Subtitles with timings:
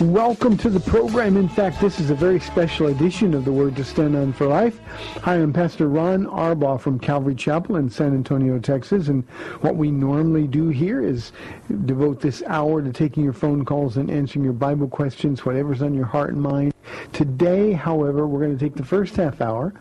[0.00, 1.38] Welcome to the program.
[1.38, 4.46] In fact, this is a very special edition of the Word to Stand On for
[4.46, 4.78] Life.
[5.22, 9.08] Hi, I'm Pastor Ron Arbaugh from Calvary Chapel in San Antonio, Texas.
[9.08, 9.26] And
[9.62, 11.32] what we normally do here is
[11.86, 15.94] devote this hour to taking your phone calls and answering your Bible questions, whatever's on
[15.94, 16.74] your heart and mind.
[17.14, 19.72] Today, however, we're going to take the first half hour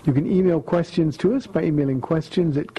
[0.05, 2.73] You can email questions to us by emailing questions at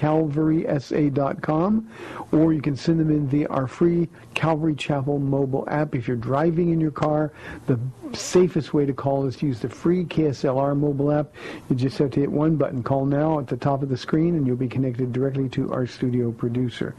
[1.24, 1.88] calvarysa.com,
[2.32, 5.94] or you can send them in via our free Calvary Chapel mobile app.
[5.94, 7.32] If you're driving in your car,
[7.66, 7.78] the
[8.12, 11.32] safest way to call is to use the free KSLR mobile app.
[11.68, 14.34] You just have to hit one button, call now at the top of the screen,
[14.36, 16.94] and you'll be connected directly to our studio producer.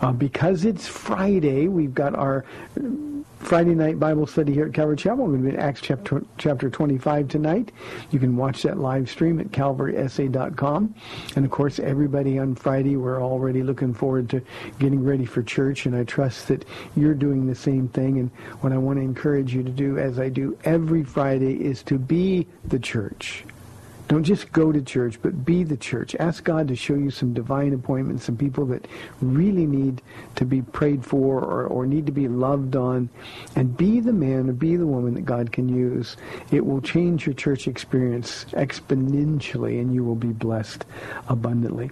[0.00, 2.44] Uh, because it's Friday, we've got our
[3.42, 5.24] Friday night Bible study here at Calvary Chapel.
[5.24, 7.72] We're going to be in Acts chapter, chapter 25 tonight.
[8.10, 10.94] You can watch that live stream at calvarysa.com.
[11.36, 14.42] And of course, everybody on Friday, we're already looking forward to
[14.78, 15.86] getting ready for church.
[15.86, 16.64] And I trust that
[16.96, 18.20] you're doing the same thing.
[18.20, 18.30] And
[18.60, 21.98] what I want to encourage you to do, as I do every Friday, is to
[21.98, 23.44] be the church.
[24.08, 26.14] Don't just go to church, but be the church.
[26.16, 28.86] Ask God to show you some divine appointments, some people that
[29.20, 30.02] really need
[30.36, 33.08] to be prayed for or, or need to be loved on,
[33.56, 36.16] and be the man or be the woman that God can use.
[36.50, 40.84] It will change your church experience exponentially, and you will be blessed
[41.28, 41.90] abundantly.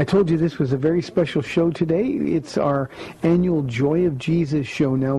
[0.00, 2.06] I told you this was a very special show today.
[2.06, 2.88] It's our
[3.24, 4.94] annual Joy of Jesus show.
[4.94, 5.18] Now,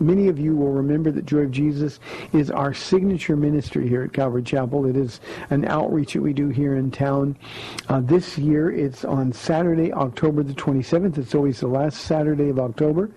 [0.00, 2.00] many of you will remember that Joy of Jesus
[2.32, 4.86] is our signature ministry here at Calvary Chapel.
[4.86, 5.20] It is
[5.50, 7.36] an outreach that we do here in town.
[7.90, 11.18] Uh, this year, it's on Saturday, October the 27th.
[11.18, 13.10] It's always the last Saturday of October.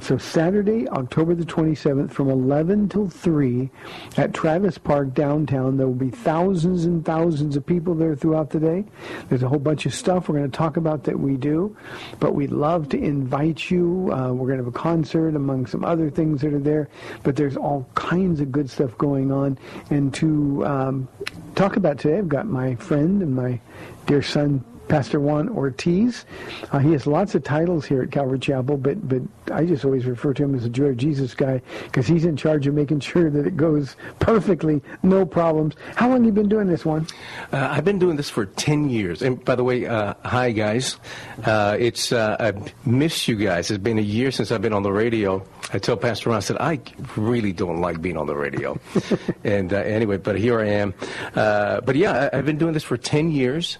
[0.00, 3.70] So Saturday, October the 27th, from 11 till 3
[4.18, 5.78] at Travis Park downtown.
[5.78, 8.84] There will be thousands and thousands of people there throughout the day.
[9.30, 11.76] There's a whole bunch of stuff we're going to talk about that we do,
[12.18, 14.10] but we'd love to invite you.
[14.12, 16.88] Uh, we're going to have a concert among some other things that are there,
[17.22, 19.58] but there's all kinds of good stuff going on.
[19.90, 21.08] And to um,
[21.54, 23.60] talk about today, I've got my friend and my
[24.06, 26.24] dear son, Pastor Juan Ortiz.
[26.72, 30.04] Uh, he has lots of titles here at Calvary Chapel, but but I just always
[30.04, 32.98] refer to him as the Joy of Jesus guy because he's in charge of making
[32.98, 35.76] sure that it goes perfectly, no problems.
[35.94, 37.06] How long you been doing this Juan?
[37.52, 39.22] Uh, I've been doing this for 10 years.
[39.22, 40.96] And by the way, uh, hi guys.
[41.44, 43.70] Uh, it's uh, I've missed you guys.
[43.70, 45.46] It's been a year since I've been on the radio.
[45.72, 46.80] I told Pastor Ron, I said, I
[47.16, 48.78] really don't like being on the radio.
[49.44, 50.94] and uh, anyway, but here I am.
[51.34, 53.78] Uh, but yeah, I, I've been doing this for 10 years.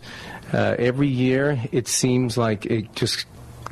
[0.52, 3.26] Uh, every year, it seems like it just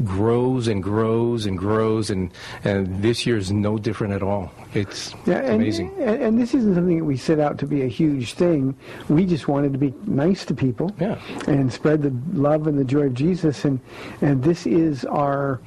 [0.04, 2.30] grows and grows and grows, and,
[2.62, 4.52] and this year is no different at all.
[4.72, 5.92] It's Yeah, and, amazing.
[5.98, 8.76] And, and this isn't something that we set out to be a huge thing.
[9.08, 11.19] We just wanted to be nice to people Yeah.
[11.48, 13.64] and spread the love and the joy of Jesus.
[13.64, 13.80] And
[14.20, 15.60] and this is our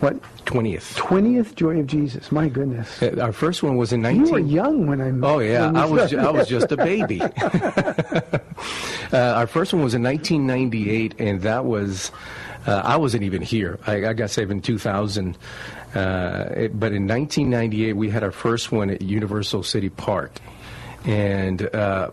[0.00, 0.20] What?
[0.46, 0.94] 20th.
[0.96, 2.32] 20th Joy of Jesus.
[2.32, 3.02] My goodness.
[3.02, 4.26] Uh, Our first one was in 19.
[4.26, 6.26] You were young when I met Oh yeah, I was started.
[6.26, 7.20] I was just a baby.
[7.20, 8.38] uh,
[9.12, 12.10] our first one was in 1998, and that was
[12.66, 13.78] uh, I wasn't even here.
[13.86, 15.36] I, I got saved in 2000,
[15.94, 20.32] uh, it- but in 1998 we had our first one at Universal City Park.
[21.04, 22.10] And uh,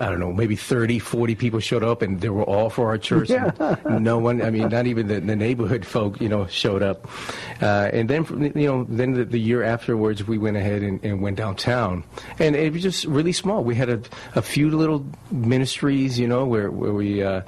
[0.00, 2.98] I don't know, maybe 30, 40 people showed up, and they were all for our
[2.98, 3.30] church.
[3.30, 3.76] Yeah.
[3.98, 7.08] No one, I mean, not even the, the neighborhood folk, you know, showed up.
[7.60, 11.02] Uh, and then, from you know, then the, the year afterwards, we went ahead and,
[11.04, 12.04] and went downtown,
[12.38, 13.64] and it was just really small.
[13.64, 14.00] We had a,
[14.34, 17.42] a few little ministries, you know, where where we, uh,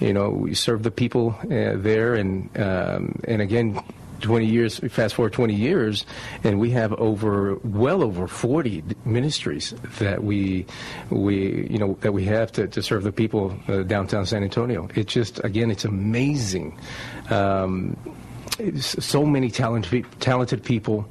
[0.00, 3.82] you know, we served the people uh, there, and um, and again.
[4.24, 6.04] 20 years, fast forward 20 years,
[6.42, 10.66] and we have over, well over 40 ministries that we,
[11.10, 14.88] we, you know, that we have to, to serve the people uh, downtown San Antonio.
[14.94, 16.78] It's just, again, it's amazing.
[17.30, 17.96] Um,
[18.58, 21.06] it's so many talented, talented people,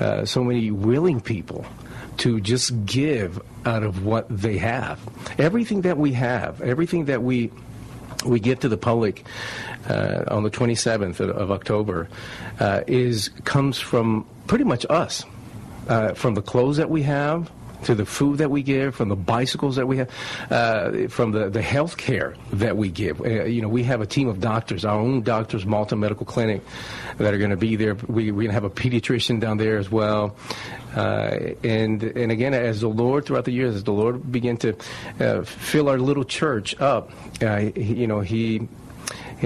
[0.00, 1.64] uh, so many willing people
[2.18, 5.00] to just give out of what they have.
[5.38, 7.50] Everything that we have, everything that we
[8.24, 9.24] we give to the public
[9.88, 12.08] uh, on the 27th of, October
[12.60, 15.24] uh, is comes from pretty much us,
[15.88, 17.50] uh, from the clothes that we have
[17.84, 20.10] to the food that we give, from the bicycles that we have,
[20.50, 23.20] uh, from the, the health care that we give.
[23.20, 26.62] Uh, you know, we have a team of doctors, our own doctors, Malta Medical Clinic,
[27.18, 27.94] that are going to be there.
[27.94, 30.36] We, we're going to have a pediatrician down there as well.
[30.94, 34.76] Uh, and and again, as the Lord throughout the years, as the Lord began to
[35.18, 37.10] uh, fill our little church up,
[37.42, 38.68] uh, you know, he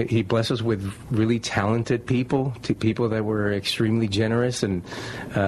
[0.07, 4.83] he blessed us with really talented people, to people that were extremely generous, and
[5.35, 5.39] uh,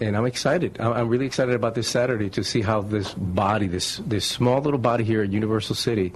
[0.00, 0.76] and I'm excited.
[0.80, 4.60] I'm I'm really excited about this Saturday to see how this body, this this small
[4.60, 6.12] little body here at Universal City,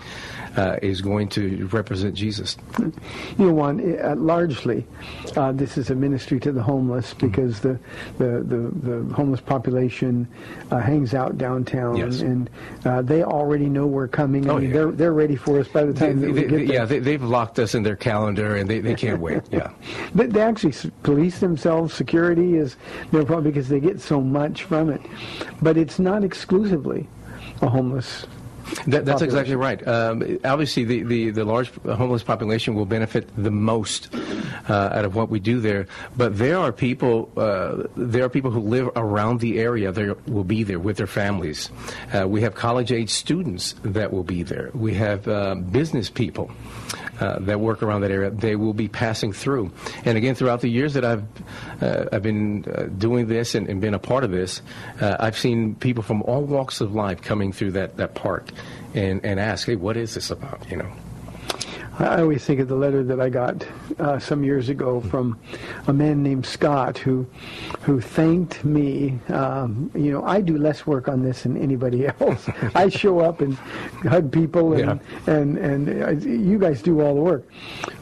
[0.56, 2.56] uh, is going to represent Jesus.
[2.78, 2.92] You
[3.38, 4.86] know, Juan, uh, largely,
[5.36, 7.26] uh, this is a ministry to the homeless Mm-hmm.
[7.28, 7.78] because the,
[8.18, 8.70] the, the,
[9.06, 10.26] the homeless population
[10.70, 12.20] uh, hangs out downtown, Yes.
[12.20, 12.48] and
[12.84, 14.48] uh, they already know we're coming.
[14.48, 14.76] I Oh, mean, yeah.
[14.76, 16.74] they're they're ready for us by the They, time that we they- get they- there.
[16.74, 19.42] yeah, they, they've locked us in their calendar, and they, they can't wait.
[19.50, 19.72] Yeah.
[20.14, 21.94] But they actually police themselves.
[21.94, 22.76] Security is
[23.10, 25.00] they're because they get so much from it.
[25.62, 27.08] But it's not exclusively
[27.62, 28.26] a homeless.
[28.86, 29.86] That, that's exactly right.
[29.86, 34.14] Um, obviously, the, the, the large homeless population will benefit the most
[34.68, 35.86] uh, out of what we do there.
[36.16, 40.44] But there are people, uh, there are people who live around the area that will
[40.44, 41.70] be there with their families.
[42.12, 44.70] Uh, we have college-age students that will be there.
[44.74, 46.50] We have uh, business people.
[47.20, 49.72] Uh, that work around that area, they will be passing through.
[50.04, 51.24] And again, throughout the years that I've
[51.82, 54.62] uh, I've been uh, doing this and, and been a part of this,
[55.00, 58.50] uh, I've seen people from all walks of life coming through that, that park
[58.94, 60.70] and, and ask, hey, what is this about?
[60.70, 60.92] You know.
[61.98, 63.66] I always think of the letter that I got
[63.98, 65.36] uh, some years ago from
[65.88, 67.26] a man named Scott who
[67.80, 69.18] who thanked me.
[69.28, 72.48] Um, you know, I do less work on this than anybody else.
[72.76, 73.54] I show up and
[74.04, 77.48] hug people, and and and uh, you guys do all the work.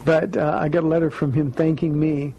[0.04, 2.34] But uh, I got a letter from him thanking me,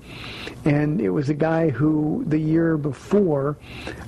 [0.66, 3.58] and it was a guy who the year before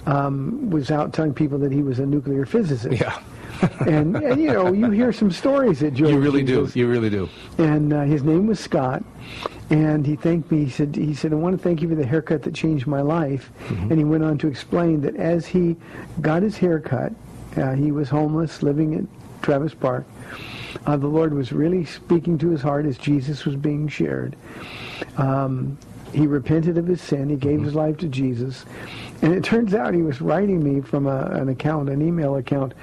[0.05, 3.01] um, was out telling people that he was a nuclear physicist.
[3.01, 3.19] Yeah.
[3.81, 6.79] And, and you know, you hear some stories that Joe You really Jesus- do.
[6.79, 7.29] You really do.
[7.57, 9.03] and uh, his name was Scott.
[9.71, 10.63] And he thanked me.
[10.65, 13.01] He said, "He said I want to thank you for the haircut that changed my
[13.01, 15.75] life." And he went on to explain that as he
[16.21, 17.13] got his haircut,
[17.55, 19.03] uh, he was homeless, living at
[19.43, 20.05] Travis Park.
[20.87, 24.35] Uh, the Lord was really speaking to his heart as Jesus was being shared.
[25.17, 25.77] Um,
[26.13, 27.29] he repented of his sin.
[27.29, 28.65] He gave his life to Jesus.
[29.21, 32.73] And it turns out he was writing me from a, an account, an email account,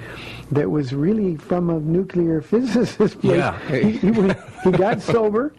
[0.51, 3.19] that was really from a nuclear physicist.
[3.21, 3.37] place.
[3.37, 3.59] Yeah.
[3.69, 4.11] He, he,
[4.63, 5.53] he got sober,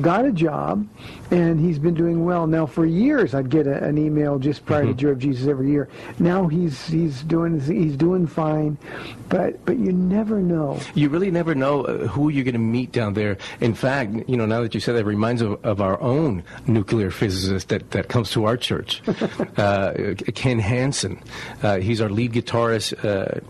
[0.00, 0.86] got a job,
[1.30, 2.46] and he's been doing well.
[2.46, 5.70] Now, for years, I'd get a, an email just prior to Joy of Jesus every
[5.70, 5.88] year.
[6.18, 8.78] Now he's he's doing he's doing fine,
[9.28, 10.78] but but you never know.
[10.94, 13.38] You really never know uh, who you're going to meet down there.
[13.60, 16.42] In fact, you know, now that you said that, it reminds of, of our own
[16.66, 19.02] nuclear physicist that, that comes to our church,
[19.56, 21.22] uh, Ken Hansen.
[21.62, 23.40] Uh, he's our lead guitarist uh,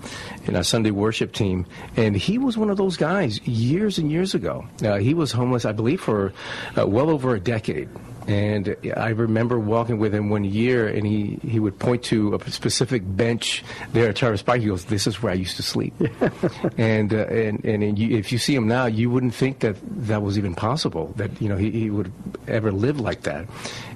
[0.46, 1.66] in our Sunday worship team,
[1.96, 4.66] and he was one of those guys years and years ago.
[4.82, 6.32] Uh, he was homeless, I believe, for
[6.76, 7.88] uh, well over a decade.
[8.28, 12.50] And I remember walking with him one year, and he, he would point to a
[12.50, 14.60] specific bench there at Travis Park.
[14.60, 15.94] He goes, "This is where I used to sleep."
[16.78, 19.76] and uh, and and, and you, if you see him now, you wouldn't think that
[20.06, 21.12] that was even possible.
[21.16, 22.12] That you know he, he would
[22.48, 23.46] ever live like that.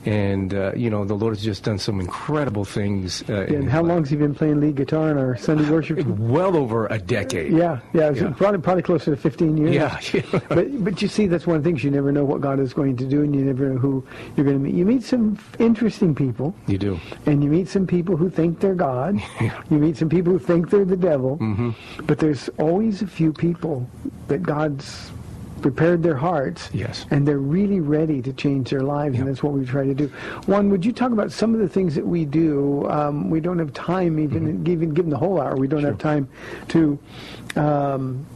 [0.04, 3.22] And uh, you know the Lord has just done some incredible things.
[3.28, 3.88] Uh, in And how life.
[3.88, 6.04] long has he been playing lead guitar in our Sunday worship?
[6.06, 7.52] Well over a decade.
[7.52, 8.30] Yeah, yeah, Yeah.
[8.36, 9.74] probably probably closer to 15 years.
[9.74, 10.40] Yeah, yeah.
[10.48, 12.72] but but you see, that's one of the things you never know what God is
[12.72, 14.04] going to do, and you never know who
[14.36, 16.54] You're going to meet you meet some interesting people.
[16.66, 17.00] You do.
[17.26, 19.20] And you meet some people who think they're God.
[19.70, 21.38] you meet some people who think they're the devil.
[21.38, 21.70] Mm-hmm.
[22.06, 23.88] But there's always a few people
[24.28, 25.10] that God's
[25.62, 26.68] prepared their hearts.
[26.72, 27.06] Yes.
[27.10, 30.08] And they're really ready to change their lives, and that's what we try to do.
[30.46, 32.86] Juan, would you talk about some of the things that we do?
[32.90, 34.68] Um, we don't have time, even Mm-hmm.
[34.70, 36.28] even given the whole hour, we don't have time
[36.68, 36.98] to.
[37.56, 38.26] Um,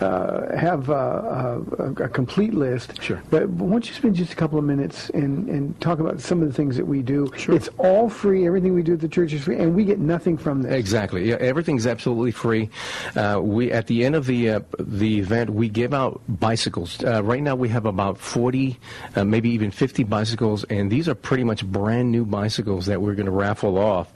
[0.00, 3.02] uh, have uh, a, a, a complete list.
[3.02, 3.22] Sure.
[3.30, 6.48] But, don't you spend just a couple of minutes and, and talk about some of
[6.48, 7.30] the things that we do?
[7.36, 7.54] Sure.
[7.54, 8.46] It's all free.
[8.46, 10.72] Everything we do at the church is free, and we get nothing from this.
[10.72, 11.28] Exactly.
[11.28, 12.70] Yeah, everything's absolutely free.
[13.16, 17.02] Uh, we at the end of the uh, the event, we give out bicycles.
[17.02, 18.78] Uh, right now, we have about forty,
[19.16, 23.14] uh, maybe even fifty bicycles, and these are pretty much brand new bicycles that we're
[23.14, 24.08] going to raffle off.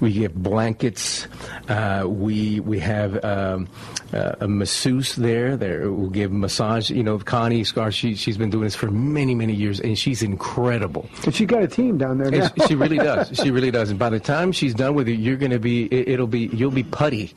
[0.00, 1.26] We give blankets.
[1.68, 3.68] Uh, we we have um,
[4.12, 5.31] uh, a masseuse there.
[5.56, 6.90] There will give massage.
[6.90, 7.90] You know, Connie Scar.
[7.90, 11.08] She she's been doing this for many many years, and she's incredible.
[11.24, 12.30] But she got a team down there.
[12.30, 12.50] Now.
[12.54, 13.30] And she really does.
[13.34, 13.90] She really does.
[13.90, 15.84] And by the time she's done with it, you're going to be.
[15.86, 16.50] It, it'll be.
[16.52, 17.32] You'll be putty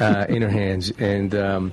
[0.00, 0.92] uh, in her hands.
[0.98, 1.72] And um,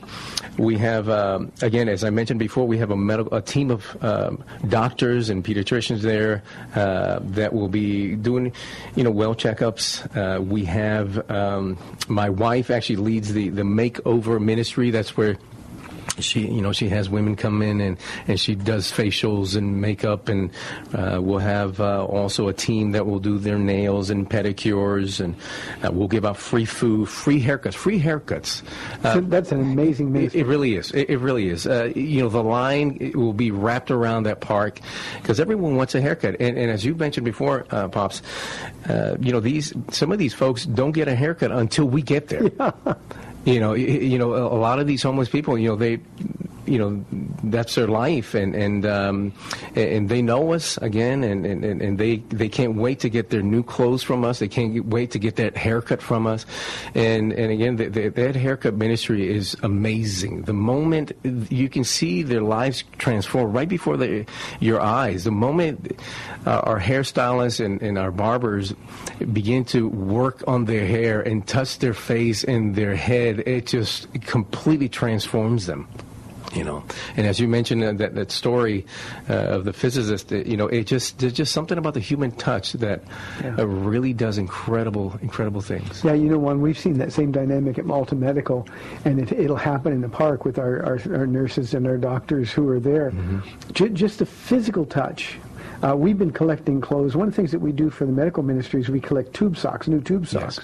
[0.57, 4.03] we have um, again, as I mentioned before, we have a medical a team of
[4.03, 6.43] um, doctors and pediatricians there
[6.75, 8.51] uh, that will be doing,
[8.95, 10.05] you know, well checkups.
[10.15, 14.91] Uh, we have um, my wife actually leads the the makeover ministry.
[14.91, 15.37] That's where
[16.19, 17.97] she you know she has women come in and
[18.27, 20.51] and she does facials and makeup and
[20.93, 25.35] uh, we'll have uh, also a team that will do their nails and pedicures and
[25.83, 28.63] uh, we'll give out free food free haircuts free haircuts
[29.03, 30.91] Uh, So that's an amazing it, it really is.
[30.91, 31.67] It, it really is.
[31.67, 34.79] Uh, you know, the line will be wrapped around that park
[35.21, 36.35] because everyone wants a haircut.
[36.39, 38.21] And, and as you mentioned before, uh, pops,
[38.89, 42.27] uh, you know these some of these folks don't get a haircut until we get
[42.27, 42.49] there.
[43.53, 45.99] You know, you know, a lot of these homeless people, you know, they,
[46.69, 47.05] you know,
[47.43, 49.33] that's their life, and and um,
[49.75, 53.41] and they know us again, and, and, and they they can't wait to get their
[53.41, 54.39] new clothes from us.
[54.39, 56.45] They can't wait to get that haircut from us,
[56.93, 60.43] and and again, the, the, that haircut ministry is amazing.
[60.43, 61.11] The moment
[61.49, 63.97] you can see their lives transform right before
[64.59, 65.99] your eyes, the moment
[66.45, 68.73] uh, our hairstylists and, and our barbers
[69.33, 74.11] begin to work on their hair and touch their face and their head, it just
[74.21, 75.87] completely transforms them.
[76.55, 76.83] You know,
[77.15, 78.85] and as you mentioned uh, that that story
[79.29, 82.31] uh, of the physicist, uh, you know, it just there's just something about the human
[82.31, 83.03] touch that
[83.43, 86.03] uh, really does incredible, incredible things.
[86.03, 88.67] Yeah, you know, Juan we've seen that same dynamic at Malta Medical,
[89.05, 92.51] and it, it'll happen in the park with our, our, our nurses and our doctors
[92.51, 93.13] who are there.
[93.73, 95.37] J- just a physical touch.
[95.81, 97.15] Uh, we've been collecting clothes.
[97.15, 99.57] One of the things that we do for the medical ministry is we collect tube
[99.57, 100.59] socks, new tube socks,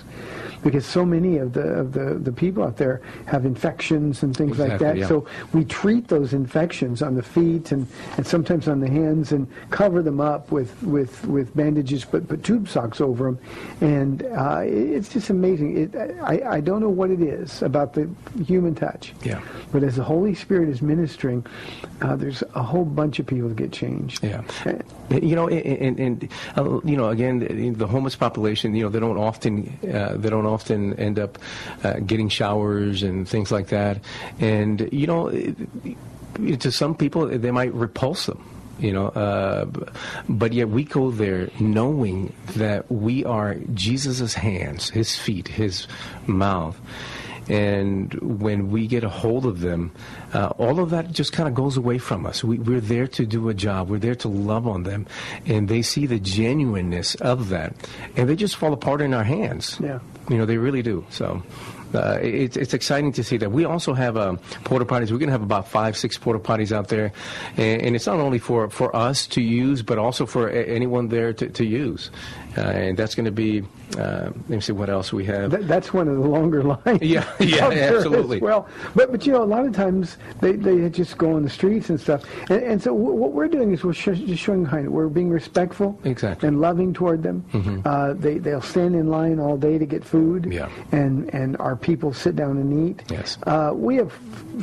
[0.64, 4.60] because so many of the of the, the people out there have infections and things
[4.60, 4.98] like that.
[4.98, 5.08] yeah.
[5.08, 9.48] So we treat those infections on the feet and, and sometimes on the hands and
[9.70, 13.40] cover them up with, with, with bandages, but put tube socks over them.
[13.82, 15.78] And uh, it's just amazing.
[15.78, 18.10] It, I, I don't know what it is about the
[18.46, 19.14] human touch.
[19.24, 19.42] Yeah.
[19.72, 21.46] But as the Holy Spirit is ministering,
[22.02, 24.24] uh, there's a whole bunch of people that get changed.
[24.24, 24.44] Yeah.
[25.10, 28.90] You know, and, and, and uh, you know, again, the- the homeless population, you know,
[28.90, 31.38] they don't often, uh, they don't often end up
[31.84, 34.00] uh, getting showers and things like that.
[34.40, 35.56] And you know, it,
[36.40, 38.44] it- to some people, they might repulse them.
[38.78, 39.66] You know, uh,
[40.28, 45.88] but yet we go there knowing that we are Jesus' hands, His feet, His
[46.28, 46.78] mouth.
[47.48, 49.92] And when we get a hold of them,
[50.34, 52.44] uh, all of that just kind of goes away from us.
[52.44, 53.90] We, we're there to do a job.
[53.90, 55.06] We're there to love on them.
[55.46, 57.76] And they see the genuineness of that.
[58.16, 59.78] And they just fall apart in our hands.
[59.82, 60.00] Yeah.
[60.30, 61.06] You know, they really do.
[61.10, 61.44] So.
[61.94, 63.52] Uh, it's, it's exciting to see that.
[63.52, 65.12] We also have um, porta potties.
[65.12, 67.14] We're going to have about five, six porta potties out there,
[67.56, 71.08] and, and it's not only for, for us to use, but also for a- anyone
[71.08, 72.12] there to, to use.
[72.58, 73.64] Uh, and that's going to be.
[73.98, 75.52] Uh, let me see what else we have.
[75.52, 77.02] That, that's one of the longer lines.
[77.02, 78.40] Yeah, yeah, absolutely.
[78.40, 81.50] Well, but but you know, a lot of times they, they just go on the
[81.50, 84.66] streets and stuff, and, and so w- what we're doing is we're sh- just showing
[84.66, 84.90] kind.
[84.92, 86.48] We're being respectful, Exactly.
[86.48, 87.46] and loving toward them.
[87.86, 90.70] Uh, they they'll stand in line all day to get food, Yeah.
[90.92, 93.04] and and our people sit down and eat.
[93.12, 93.38] Yes.
[93.44, 94.12] Uh, we have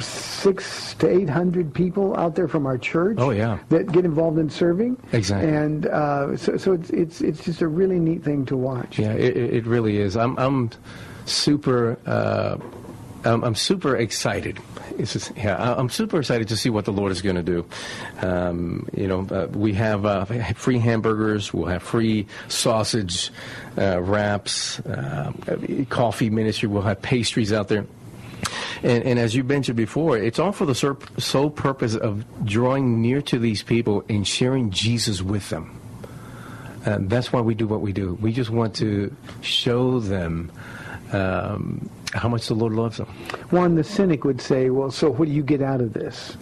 [0.07, 3.17] six to eight hundred people out there from our church.
[3.21, 3.59] Oh, yeah.
[3.69, 4.97] that get involved in serving.
[5.13, 5.49] Exactly.
[5.51, 8.99] and uh, so so it's it's it's just a really neat thing to watch.
[8.99, 10.17] Yeah, it, it it really is.
[10.17, 10.71] I'm I'm
[11.27, 12.57] super uh,
[13.25, 14.59] I'm, I'm super excited.
[14.99, 17.65] Just, yeah, I'm super excited to see what the Lord is going to do.
[18.21, 21.53] Um, you know, uh, we have uh, free hamburgers.
[21.53, 23.31] We'll have free sausage
[23.79, 25.33] uh, wraps, uh,
[25.89, 26.69] coffee ministry.
[26.69, 27.87] We'll have pastries out there.
[28.83, 33.23] And, and as you mentioned before, it's all for the sole purpose of drawing near
[33.23, 35.82] to these people and sharing Jesus with them.
[36.85, 38.19] And that's why we do what we do.
[38.21, 40.51] We just want to show them
[41.13, 43.07] um, how much the Lord loves them.
[43.51, 46.37] Juan, the cynic would say, well, so what do you get out of this?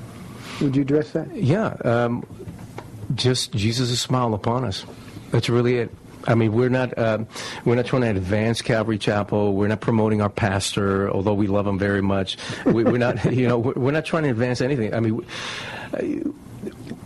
[0.61, 1.35] Would you address that?
[1.35, 2.27] Yeah, um,
[3.15, 4.85] just Jesus' smile upon us.
[5.31, 5.91] That's really it.
[6.27, 7.27] I mean, we're not um
[7.65, 9.55] we're not trying to advance Calvary Chapel.
[9.55, 12.37] We're not promoting our pastor, although we love him very much.
[12.67, 14.93] We, we're not, you know, we're we're not trying to advance anything.
[14.93, 15.25] I mean,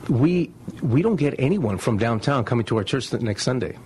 [0.08, 0.50] we
[0.82, 3.76] we don't get anyone from downtown coming to our church the next Sunday.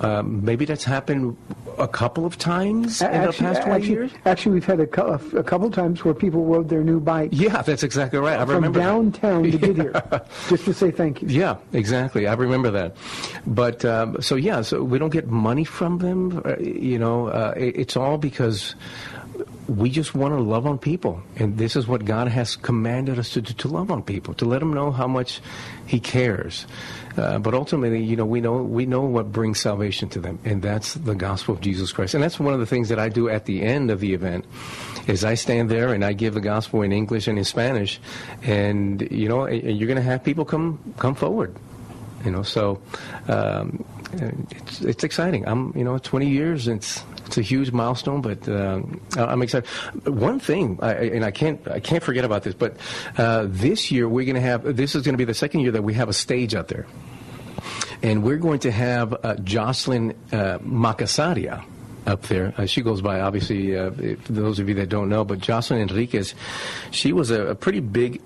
[0.00, 1.38] Um, maybe that's happened
[1.78, 4.10] a couple of times in the past 20 actually, years.
[4.26, 7.30] actually, we've had a, cou- a couple of times where people rode their new bike
[7.32, 8.38] Yeah, that's exactly right.
[8.38, 8.84] I from remember that.
[8.84, 9.92] downtown to get here,
[10.50, 11.28] just to say thank you.
[11.28, 12.26] Yeah, exactly.
[12.26, 12.94] I remember that.
[13.46, 16.42] But um, so yeah, so we don't get money from them.
[16.44, 18.74] Uh, you know, uh, it, it's all because
[19.68, 23.30] we just want to love on people, and this is what God has commanded us
[23.30, 25.40] to do: to love on people, to let them know how much
[25.86, 26.66] He cares.
[27.16, 30.62] Uh, but ultimately, you know, we know we know what brings salvation to them, and
[30.62, 32.14] that's the gospel of Jesus Christ.
[32.14, 34.44] And that's one of the things that I do at the end of the event,
[35.06, 38.00] is I stand there and I give the gospel in English and in Spanish,
[38.42, 41.56] and you know, you're going to have people come come forward
[42.24, 42.80] you know so
[43.28, 48.48] um, it's it's exciting i'm you know 20 years it's it's a huge milestone but
[48.48, 48.80] I-
[49.16, 49.68] i'm excited
[50.06, 52.76] one thing I, and i can't i can't forget about this but
[53.18, 55.72] uh, this year we're going to have this is going to be the second year
[55.72, 56.86] that we have a stage out there
[58.02, 61.64] and we're going to have uh, Jocelyn uh, Macasaria
[62.06, 62.52] up there.
[62.56, 65.80] Uh, she goes by, obviously, uh, for those of you that don't know, but Jocelyn
[65.80, 66.34] Enriquez,
[66.90, 68.20] she was a, a pretty big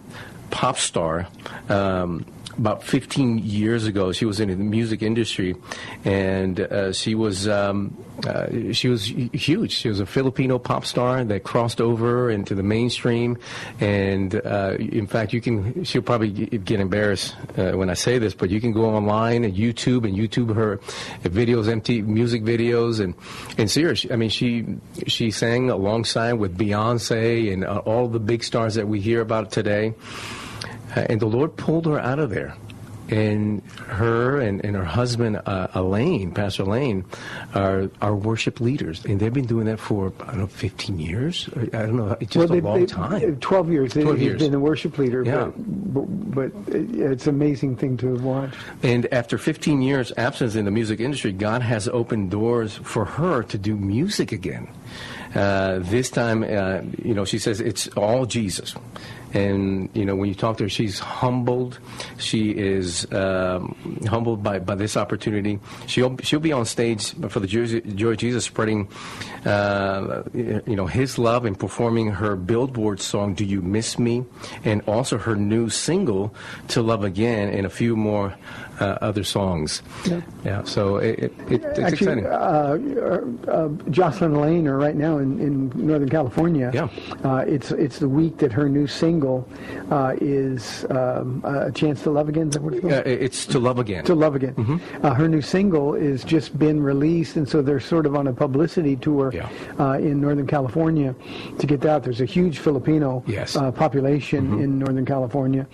[0.51, 1.29] pop star.
[1.69, 2.27] Um,
[2.61, 5.57] about 15 years ago, she was in the music industry,
[6.05, 9.73] and uh, she was um, uh, she was huge.
[9.73, 13.38] She was a Filipino pop star that crossed over into the mainstream,
[13.81, 15.85] and uh, in fact, you can.
[15.85, 19.55] She'll probably get embarrassed uh, when I say this, but you can go online and
[19.55, 20.76] YouTube and YouTube her
[21.23, 23.14] videos, empty music videos, and
[23.57, 23.95] and see her.
[24.12, 24.67] I mean, she
[25.07, 29.50] she sang alongside with Beyonce and uh, all the big stars that we hear about
[29.50, 29.95] today.
[30.97, 32.55] Uh, and the Lord pulled her out of there.
[33.09, 37.05] And her and, and her husband, uh, Elaine, Pastor Elaine,
[37.57, 39.05] are, are worship leaders.
[39.05, 41.49] And they've been doing that for, I don't know, 15 years?
[41.57, 43.37] I don't know, it's just a they- long they- time.
[43.41, 43.95] 12 years.
[43.95, 44.43] They- 12 He's years.
[44.43, 45.50] been a worship leader, Yeah.
[45.57, 48.55] but, but, but it's an amazing thing to have watched.
[48.85, 53.43] And after 15 years absence in the music industry, God has opened doors for her
[53.43, 54.69] to do music again.
[55.35, 58.75] Uh, this time, uh, you know, she says it's all Jesus.
[59.32, 61.78] And, you know, when you talk to her, she's humbled.
[62.19, 63.76] She is um,
[64.08, 65.58] humbled by, by this opportunity.
[65.86, 68.88] She'll, she'll be on stage for the Joy Joy Jesus spreading,
[69.45, 74.25] uh, you know, his love and performing her Billboard song, Do You Miss Me?
[74.64, 76.34] And also her new single,
[76.69, 78.34] To Love Again, and a few more
[78.80, 79.82] uh, other songs.
[80.06, 80.21] Yeah.
[80.45, 82.26] Yeah, so it, it, it, it's Actually, exciting.
[82.26, 86.71] uh, uh, Jocelyn and Lane are right now in, in Northern California.
[86.73, 86.88] Yeah.
[87.25, 89.47] Uh, it's it's the week that her new single
[89.90, 92.49] uh, is um, a chance to love again.
[92.49, 92.93] Is that what it's called?
[92.95, 94.04] Uh, it's To Love Again.
[94.04, 94.54] to love again.
[94.54, 95.04] Mm-hmm.
[95.06, 98.32] Uh, her new single is just been released, and so they're sort of on a
[98.32, 99.49] publicity tour Yeah.
[99.78, 101.14] uh, in Northern California
[101.58, 102.02] to get that.
[102.04, 103.56] There's a huge Filipino Yes.
[103.56, 103.66] Mm-hmm.
[103.66, 105.66] uh, population in Northern California,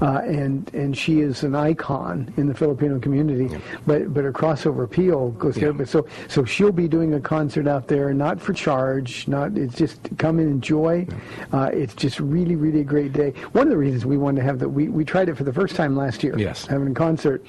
[0.00, 3.56] uh, and and she is an icon in the Filipino community.
[3.86, 5.72] But but her crossover appeal goes there.
[5.72, 9.76] But so so she'll be doing a concert out there, not for charge, not it's
[9.76, 11.06] just come and enjoy.
[11.52, 13.30] Uh, it's just really really a great day.
[13.52, 15.52] One of the reasons we wanted to have that we we tried it for the
[15.52, 16.66] first time last year Yes.
[16.66, 17.44] having a concert,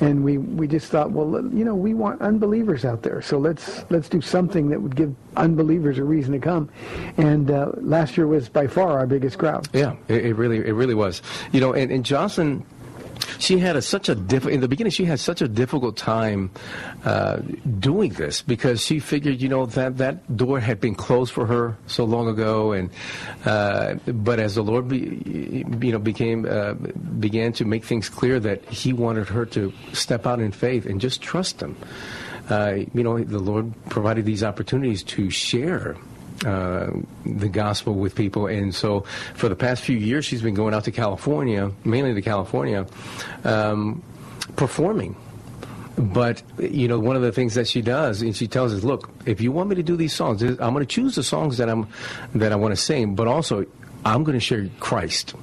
[0.00, 3.84] and we we just thought, well, you know, we want unbelievers out there, so let's
[3.90, 6.68] let's do something that would give unbelievers a reason to come.
[7.16, 9.68] And uh, last year was by far our biggest crowd.
[9.72, 11.22] Yeah, it, it really, it really was.
[11.52, 12.64] You know, and, and Jocelyn,
[13.38, 14.90] she had a, such a diff- in the beginning.
[14.90, 16.50] She had such a difficult time
[17.04, 17.36] uh,
[17.78, 21.76] doing this because she figured, you know, that that door had been closed for her
[21.86, 22.90] so long ago, and
[23.44, 25.22] uh, but as the Lord, be,
[25.80, 30.26] you know, became uh, began to make things clear that He wanted her to step
[30.26, 31.76] out in faith and just trust Him.
[32.48, 35.96] Uh, you know, the Lord provided these opportunities to share
[36.44, 36.90] uh,
[37.24, 38.46] the gospel with people.
[38.46, 39.00] And so
[39.34, 42.86] for the past few years, she's been going out to California, mainly to California,
[43.44, 44.02] um,
[44.56, 45.16] performing.
[45.96, 49.10] But you know, one of the things that she does, and she tells us, "Look,
[49.26, 51.68] if you want me to do these songs, I'm going to choose the songs that
[51.68, 51.88] I'm
[52.36, 53.66] that I want to sing, but also
[54.04, 55.34] I'm going to share Christ.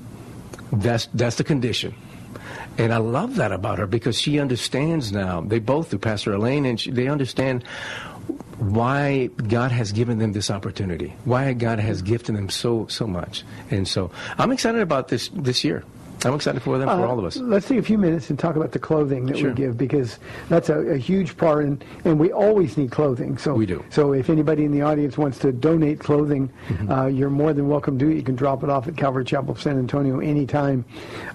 [0.71, 1.93] That's that's the condition."
[2.77, 5.41] And I love that about her because she understands now.
[5.41, 7.63] They both do, Pastor Elaine, and she, they understand
[8.57, 13.43] why God has given them this opportunity, why God has gifted them so so much,
[13.69, 15.83] and so I'm excited about this this year.
[16.23, 17.37] I'm excited for them, for Uh, all of us.
[17.37, 19.49] Let's take a few minutes and talk about the clothing that Sure.
[19.49, 20.17] we give because
[20.49, 23.37] that's a, a huge part, and, and we always need clothing.
[23.37, 23.83] So We do.
[23.89, 26.91] So if anybody in the audience wants to donate clothing, Mm-hmm.
[26.91, 28.09] uh, you're more than welcome to.
[28.09, 28.15] it.
[28.15, 30.83] You can drop it off at Calvary Chapel of San Antonio anytime.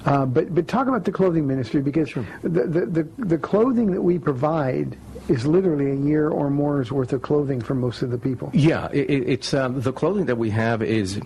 [0.07, 2.13] Uh, but but talk about the clothing ministry because
[2.43, 4.97] the, the, the the clothing that we provide
[5.29, 8.51] is literally a year or more's worth of clothing for most of the people.
[8.53, 11.21] Yeah, it- it's um, the clothing that we have is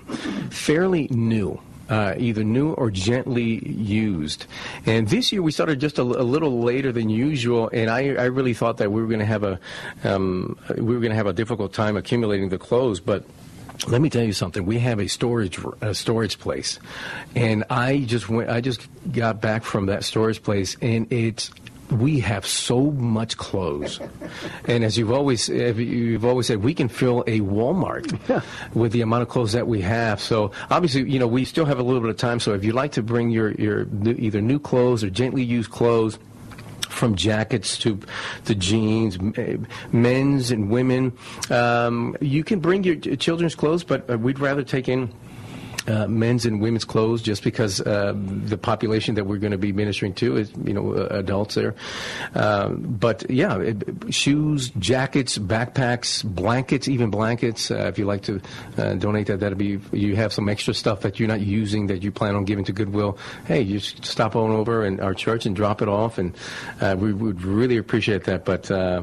[0.51, 1.59] fairly new.
[1.89, 4.47] Uh, either new or gently used,
[4.87, 7.69] and this year we started just a little later than usual.
[7.75, 9.61] And I, I really thought that we were going to have a
[10.03, 13.25] um, we were going to have a difficult time accumulating the clothes, but
[13.89, 14.65] let me tell you something.
[14.65, 16.79] We have a storage a storage place,
[17.35, 18.49] and I just went.
[18.49, 21.51] I just got back from that storage place, and it's.
[21.91, 24.01] We have so much clothes,
[24.67, 28.43] and as you've always you've always said, we can fill a Walmart
[28.75, 30.21] with the amount of clothes that we have.
[30.21, 32.41] So obviously, you know, we still have a little bit of time.
[32.41, 35.71] So if you'd like to bring your your new- either new clothes or gently used
[35.71, 36.19] clothes
[36.89, 37.99] from jackets to
[38.45, 39.57] the jeans, eh,
[39.93, 41.13] men's and women.
[41.51, 45.13] Um, you can bring your children's clothes, but uh, we'd rather take in.
[45.87, 49.73] Uh, men's and women's clothes, just because uh, the population that we're going to be
[49.73, 51.75] ministering to is, you know, uh, adults there.
[52.35, 57.71] Um, but yeah, it, shoes, jackets, backpacks, blankets, even blankets.
[57.71, 58.41] Uh, if you like to
[58.79, 59.79] uh, donate that, that'd be.
[59.93, 62.73] You have some extra stuff that you're not using that you plan on giving to
[62.73, 63.19] Goodwill.
[63.47, 66.35] Hey, you just stop on over in our church and drop it off, and
[66.81, 68.45] uh, we would really appreciate that.
[68.45, 69.03] But uh,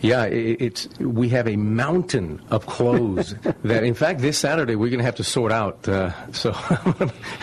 [0.00, 4.90] yeah, it, it's we have a mountain of clothes that, in fact, this Saturday we're
[4.90, 5.88] going to have to sort out.
[6.32, 6.52] So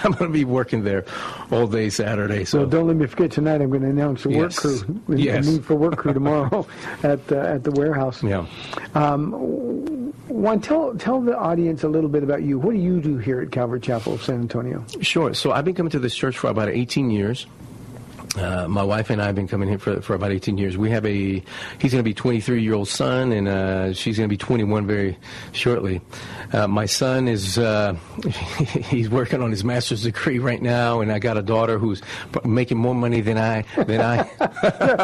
[0.04, 1.06] I'm going to be working there
[1.52, 2.46] all day Saturday.
[2.46, 3.62] So So don't let me forget tonight.
[3.62, 4.60] I'm going to announce a work Yes.
[4.60, 5.48] crew, a Yes.
[5.48, 6.68] need for work crew tomorrow
[7.04, 8.22] at uh, at the warehouse.
[8.24, 8.46] yeah.
[8.96, 9.32] Um,
[10.28, 12.58] Juan, tell tell the audience a little bit about you.
[12.60, 14.84] What do you do here at Calvary Chapel of San Antonio?
[15.02, 15.34] Sure.
[15.34, 17.46] So I've been coming to this church for about 18 years.
[18.38, 20.78] Uh, my wife and I have been coming here for, for about 18 years.
[20.78, 21.44] We have a,
[21.80, 24.88] he's going to be 23 year old son, and uh, she's going to be 21
[24.88, 25.18] very
[25.52, 26.02] shortly.
[26.52, 27.96] Uh, my son is, uh,
[28.90, 32.02] he's working on his master's degree right now, and I got a daughter who's
[32.44, 34.30] making more money than I, than I.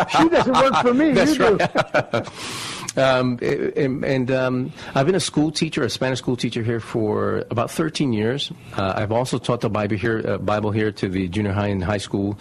[0.20, 1.12] She doesn't work for me.
[1.14, 1.58] That's you do.
[1.58, 2.28] right.
[2.98, 7.46] Um, and and um, I've been a school teacher, a Spanish school teacher here for
[7.50, 8.52] about 13 years.
[8.76, 11.84] Uh, I've also taught the Bible here, uh, Bible here to the junior high and
[11.84, 12.38] high school.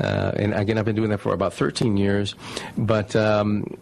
[0.00, 2.34] Uh, and again, I've been doing that for about 13 years.
[2.76, 3.76] But um,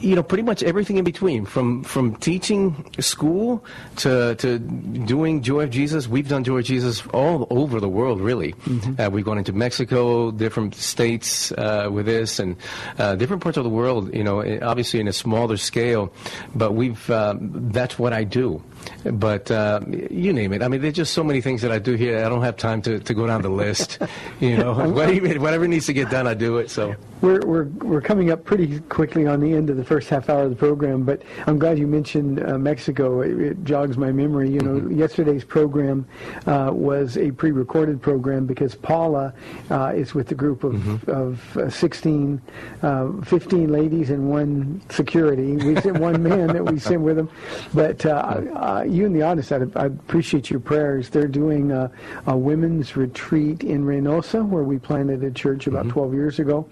[0.00, 3.64] you know, pretty much everything in between, from from teaching school
[3.96, 6.08] to to doing Joy of Jesus.
[6.08, 8.54] We've done Joy of Jesus all over the world, really.
[8.98, 12.56] Uh, we've gone into Mexico, different states uh, with this, and
[12.98, 14.14] uh, different parts of the world.
[14.14, 16.12] You know, eh, obviously in a smaller scale,
[16.54, 18.62] but we've um, that's what I do.
[19.04, 20.62] But uh, you name it.
[20.62, 22.24] I mean, there's just so many things that I do here.
[22.24, 23.98] I don't have time to, to go down the list.
[24.40, 26.68] You know, whatever, whatever needs to get done, I do it.
[26.70, 26.94] So.
[27.20, 30.42] We're, we're, we're coming up pretty quickly on the end of the first half hour
[30.42, 33.22] of the program, but I'm glad you mentioned uh, Mexico.
[33.22, 34.50] It, it jogs my memory.
[34.50, 36.06] You know, yesterday's program
[36.46, 39.32] uh, was a pre-recorded program because Paula
[39.70, 42.42] uh, is with the group of, of uh, 16,
[42.82, 45.56] uh, 15 ladies and one security.
[45.56, 47.30] We sent one man that we sent with them.
[47.72, 48.42] But uh,
[48.74, 51.08] uh, you and the audience, I, I appreciate your prayers.
[51.08, 51.90] They're doing a,
[52.26, 56.68] a women's retreat in Reynosa where we planted a church about 12 years ago.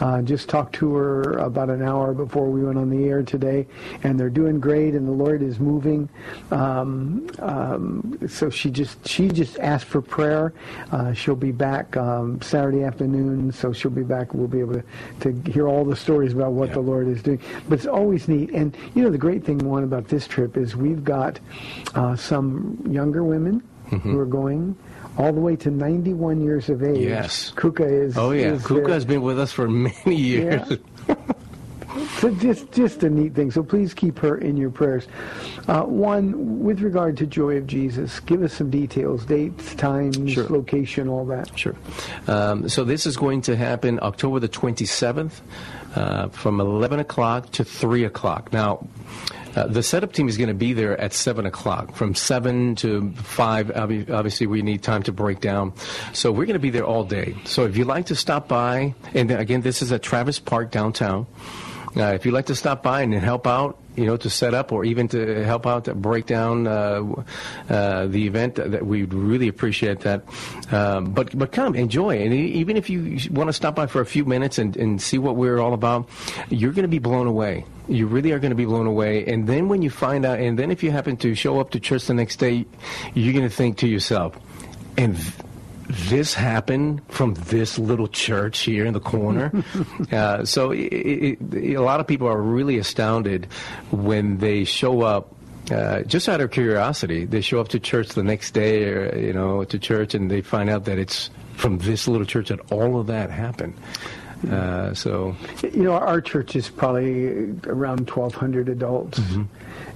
[0.00, 3.66] Uh, just talked to her about an hour before we went on the air today,
[4.02, 6.08] and they're doing great, and the Lord is moving.
[6.50, 10.52] Um, um, so she just she just asked for prayer.
[10.90, 14.34] Uh, she'll be back um, Saturday afternoon, so she'll be back.
[14.34, 14.84] We'll be able to,
[15.20, 17.40] to hear all the stories about what the Lord is doing.
[17.68, 20.74] But it's always neat, and you know the great thing Juan about this trip is
[20.74, 21.38] we've got
[21.94, 23.62] uh, some younger women
[24.02, 24.76] who are going.
[25.16, 26.98] All the way to 91 years of age.
[26.98, 27.52] Yes.
[27.56, 28.16] Kuka is.
[28.18, 28.94] Oh yeah, is Kuka there.
[28.94, 30.78] has been with us for many years.
[31.08, 31.14] Yeah.
[32.18, 33.50] So just just a neat thing.
[33.50, 35.06] So please keep her in your prayers.
[35.68, 40.48] Uh, Juan with regard to Joy of Jesus, give us some details, dates, times, Sure.
[40.48, 41.56] location, all that.
[41.56, 41.76] Sure.
[42.26, 45.40] Um, so this is going to happen October the 27th
[45.94, 48.52] uh, from 11 o'clock to 3 o'clock.
[48.52, 48.86] Now,
[49.56, 51.94] uh, the setup team is going to be there at 7 o'clock.
[51.94, 55.72] From 7 to 5, obviously, we need time to break down.
[56.12, 57.36] So we're going to be there all day.
[57.44, 61.26] So if you'd like to stop by, and again, this is at Travis Park downtown.
[61.96, 64.72] Uh, if you'd like to stop by and help out, you know, to set up
[64.72, 67.02] or even to help out to break down uh,
[67.68, 70.24] uh, the event, that we'd really appreciate that.
[70.72, 74.06] Um, but but come enjoy, and even if you want to stop by for a
[74.06, 76.08] few minutes and, and see what we're all about,
[76.48, 77.64] you're going to be blown away.
[77.88, 79.26] You really are going to be blown away.
[79.26, 81.80] And then when you find out, and then if you happen to show up to
[81.80, 82.66] church the next day,
[83.14, 84.38] you're going to think to yourself,
[84.96, 85.32] and th-
[86.08, 89.52] this happened from this little church here in the corner.
[90.12, 91.38] uh, so it, it,
[91.74, 93.46] a lot of people are really astounded
[93.90, 95.34] when they show up
[95.70, 99.32] uh, just out of curiosity, they show up to church the next day, or you
[99.32, 103.00] know, to church, and they find out that it's from this little church that all
[103.00, 103.74] of that happened.
[104.50, 105.34] Uh, so,
[105.72, 109.20] You know, our church is probably around 1,200 adults,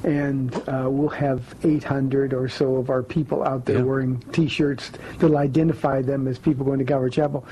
[0.04, 3.82] and uh, we'll have 800 or so of our people out there Yeah.
[3.82, 7.44] wearing T-shirts that'll identify them as people going to Calvary Chapel.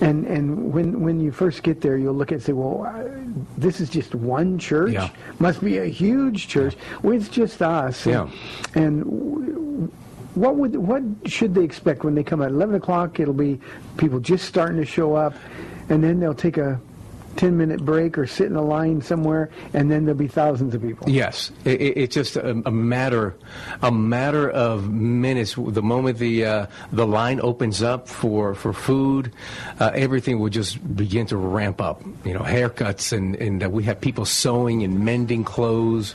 [0.00, 3.04] And and when when you first get there, you'll look at and say, well, uh,
[3.58, 4.92] this is just one church.
[4.92, 5.10] Yeah.
[5.38, 6.76] Must be a huge church.
[7.02, 8.06] Well, it's just us.
[8.06, 8.28] Yeah.
[8.74, 9.90] And w-
[10.34, 13.18] what would what should they expect when they come at 11 o'clock?
[13.20, 13.60] It'll be
[13.98, 15.34] people just starting to show up,
[15.90, 16.80] and then they'll take a
[17.36, 20.82] 10 minute break or sit in a line somewhere, and then there'll be thousands of
[20.82, 21.08] people.
[21.08, 23.36] Yes, it, it, it's just a, a matter,
[23.82, 25.54] a matter of minutes.
[25.54, 29.32] The moment the uh, the line opens up for for food,
[29.78, 32.02] uh, everything will just begin to ramp up.
[32.24, 36.14] You know, haircuts and and uh, we have people sewing and mending clothes.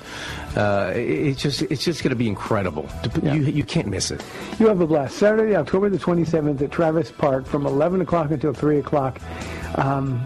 [0.56, 2.90] Uh, it, it's just it's just going to be incredible.
[3.24, 4.24] You you can't miss it.
[4.60, 5.18] You have a blast.
[5.18, 9.20] Saturday, October the 27th at Travis Park from 11 o'clock until 3 o'clock.
[9.76, 10.26] Um,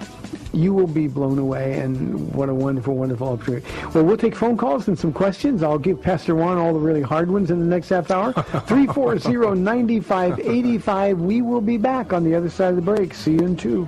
[0.52, 3.66] you will be blown away, and what a wonderful, wonderful opportunity.
[3.94, 5.62] Well, we'll take phone calls and some questions.
[5.62, 8.34] I'll give Pastor Juan all the really hard ones in the next half hour.
[8.68, 11.18] 340-9585.
[11.18, 13.14] We will be back on the other side of the break.
[13.14, 13.88] See you in two.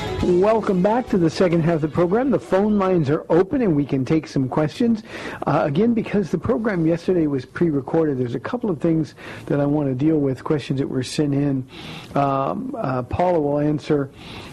[0.23, 2.29] Welcome back to the second half of the program.
[2.29, 5.01] The phone lines are open and we can take some questions.
[5.47, 9.15] Uh, again, because the program yesterday was pre-recorded, there's a couple of things
[9.47, 11.67] that I want to deal with, questions that were sent in.
[12.13, 14.11] Um, uh, Paula will answer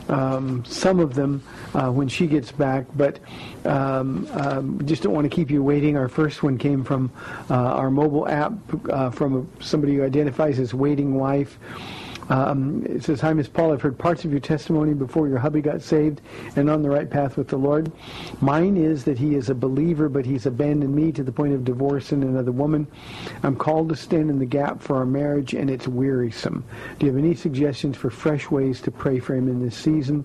[0.08, 1.42] um, some of them
[1.74, 3.18] uh, when she gets back, but
[3.66, 5.98] um, um, just don't want to keep you waiting.
[5.98, 7.12] Our first one came from
[7.50, 8.54] uh, our mobile app
[8.88, 11.58] uh, from somebody who identifies as waiting wife.
[12.28, 13.72] Um, it says, Hi, Miss Paul.
[13.72, 16.20] I've heard parts of your testimony before your hubby got saved
[16.56, 17.90] and on the right path with the Lord.
[18.40, 21.64] Mine is that he is a believer, but he's abandoned me to the point of
[21.64, 22.86] divorcing another woman.
[23.42, 26.64] I'm called to stand in the gap for our marriage, and it's wearisome.
[26.98, 30.24] Do you have any suggestions for fresh ways to pray for him in this season?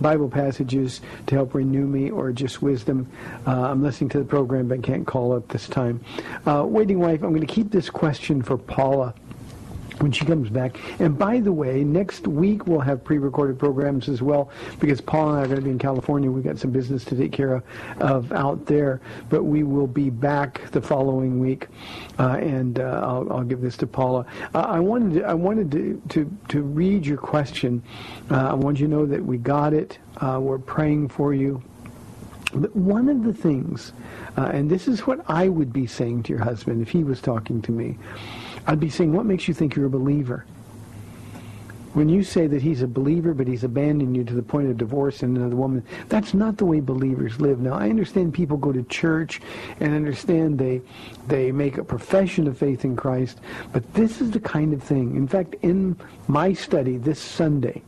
[0.00, 3.08] Bible passages to help renew me, or just wisdom?
[3.46, 6.00] Uh, I'm listening to the program, but can't call up this time.
[6.46, 9.14] Uh, waiting wife, I'm going to keep this question for Paula
[9.98, 10.78] when she comes back.
[11.00, 15.38] And by the way, next week we'll have pre-recorded programs as well because Paul and
[15.38, 16.30] I are going to be in California.
[16.30, 17.62] We've got some business to take care
[18.00, 21.68] of, out there, but we will be back the following week.
[22.18, 24.26] Uh, and uh, I'll, I'll give this to Paula.
[24.54, 27.82] Uh, I wanted to, I wanted to, to, to read your question.
[28.30, 29.98] Uh, I want you to know that we got it.
[30.18, 31.62] Uh, we're praying for you.
[32.54, 33.92] But one of the things,
[34.36, 37.20] uh, and this is what I would be saying to your husband if he was
[37.20, 37.98] talking to me,
[38.66, 40.44] I'd be saying, what makes you think you're a believer?
[41.94, 44.76] When you say that he's a believer, but he's abandoned you to the point of
[44.76, 47.58] divorce and another woman, that's not the way believers live.
[47.60, 49.40] Now, I understand people go to church
[49.80, 50.82] and understand they,
[51.26, 53.40] they make a profession of faith in Christ,
[53.72, 55.16] but this is the kind of thing.
[55.16, 55.96] In fact, in
[56.28, 57.82] my study this Sunday,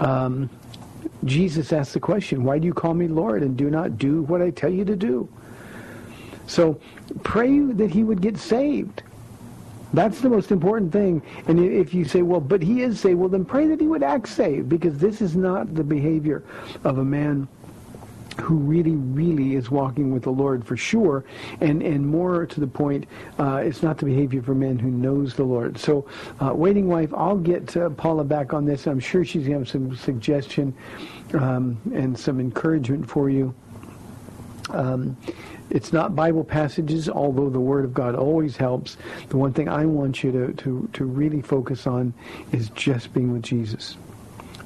[0.00, 0.48] um,
[1.24, 4.40] Jesus asked the question, why do you call me Lord and do not do what
[4.40, 5.28] I tell you to do?
[6.46, 6.80] So
[7.24, 9.02] pray that he would get saved.
[9.92, 11.22] That's the most important thing.
[11.46, 14.02] And if you say, well, but he is saved, well, then pray that he would
[14.02, 16.44] act saved because this is not the behavior
[16.84, 17.48] of a man
[18.40, 21.24] who really, really is walking with the Lord for sure.
[21.60, 23.06] And, and more to the point,
[23.38, 25.76] uh, it's not the behavior a man who knows the Lord.
[25.78, 26.06] So,
[26.40, 28.86] uh, waiting wife, I'll get uh, Paula back on this.
[28.86, 30.74] I'm sure she's going to have some suggestion
[31.34, 33.54] um, and some encouragement for you.
[34.70, 35.16] Um,
[35.70, 38.96] it's not Bible passages, although the Word of God always helps.
[39.28, 42.14] The one thing I want you to, to, to really focus on
[42.52, 43.96] is just being with Jesus.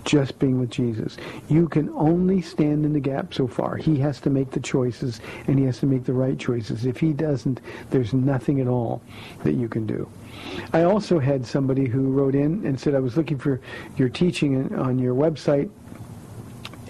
[0.05, 1.17] Just being with Jesus.
[1.49, 3.77] You can only stand in the gap so far.
[3.77, 6.85] He has to make the choices, and he has to make the right choices.
[6.87, 7.61] If he doesn't,
[7.91, 9.01] there's nothing at all
[9.45, 10.09] that you can do.
[10.73, 13.61] I also had somebody who wrote in and said, I was looking for
[13.97, 15.71] your teaching on your website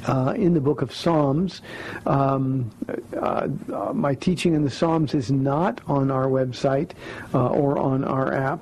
[0.07, 1.63] uh, in the book of Psalms.
[2.07, 2.71] Um,
[3.17, 6.93] uh, uh, my teaching in the Psalms is not on our website
[7.35, 8.61] uh, or on our app.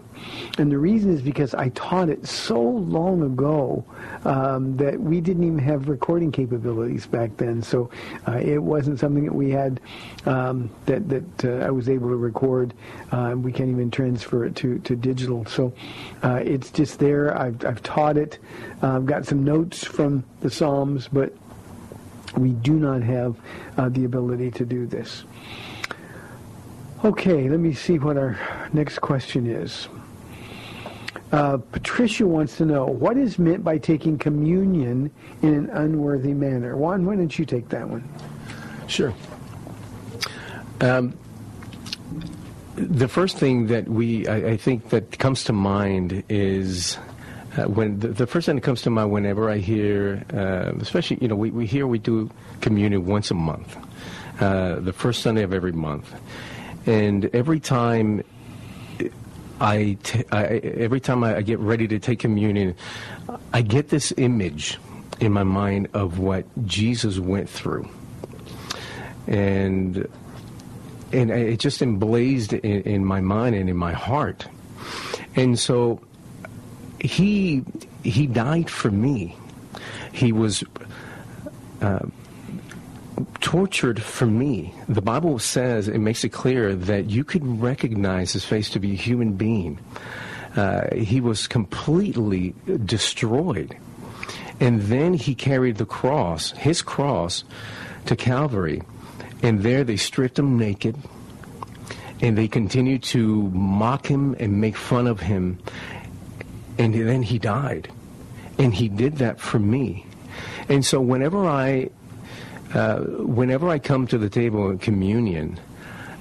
[0.59, 3.85] And the reason is because I taught it so long ago
[4.25, 7.63] um, that we didn't even have recording capabilities back then.
[7.63, 7.91] So
[8.29, 9.81] uh, it wasn't something that we had
[10.27, 12.75] um, that, that uh, I was able to record.
[13.13, 15.45] Uh, we can't even transfer it to, to digital.
[15.47, 15.73] So
[16.23, 17.37] uh, it's just there.
[17.39, 18.39] I've, I've taught it.
[18.83, 21.33] Uh, I've got some notes from the Psalms, but
[22.37, 23.37] we do not have
[23.77, 25.25] uh, the ability to do this.
[27.03, 28.39] Okay, let me see what our
[28.75, 29.89] next question is.
[31.33, 35.11] Uh, Patricia wants to know what is meant by taking communion
[35.43, 36.77] in an unworthy manner.
[36.77, 38.09] Juan, why don't you take that one?
[38.89, 39.15] Sure.
[40.81, 41.17] Um,
[42.75, 46.99] the first thing that we, I, I think, that comes to mind is
[47.57, 51.19] uh, when the, the first thing that comes to mind whenever I hear, uh, especially
[51.21, 53.77] you know, we, we hear we do communion once a month,
[54.41, 56.13] uh, the first Sunday of every month,
[56.87, 58.25] and every time
[59.61, 62.75] I, t- I every time I, get ready to take communion,
[63.53, 64.79] I get this image
[65.21, 67.89] in my mind of what Jesus went through,
[69.27, 70.09] and
[71.13, 74.47] and it just emblazed in, in my mind and in my heart,
[75.37, 76.01] and so
[76.99, 77.63] he
[78.03, 79.37] he died for me.
[80.13, 80.65] He was.
[81.83, 82.07] Uh,
[83.41, 84.75] tortured for me.
[84.89, 88.93] The Bible says, it makes it clear that you could recognize his face to be
[88.93, 89.79] a human being.
[90.57, 92.55] Uh, he was completely
[92.85, 93.77] destroyed.
[94.59, 97.45] And then he carried the cross, his cross,
[98.07, 98.83] to Calvary.
[99.43, 100.97] And there they stripped him naked.
[102.21, 105.59] And they continued to mock him and make fun of him.
[106.79, 107.91] And then he died.
[108.59, 110.05] And he did that for me.
[110.69, 111.91] And so whenever I
[112.75, 115.59] uh, whenever I come to the table in communion,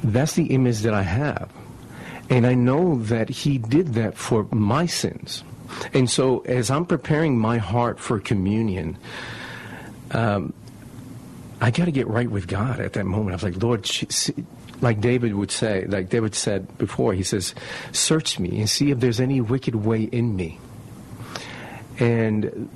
[0.04, 1.52] that's the image that I have.
[2.30, 5.44] And I know that he did that for my sins.
[5.94, 8.98] And so as I'm preparing my heart for communion,
[10.12, 10.54] um,
[11.62, 13.32] I got to get right with God at that moment.
[13.32, 13.90] I was like, Lord,
[14.82, 17.54] like David would say, like David said before, he says,
[17.92, 20.60] search me and see if there's any wicked way in me.
[22.00, 22.70] And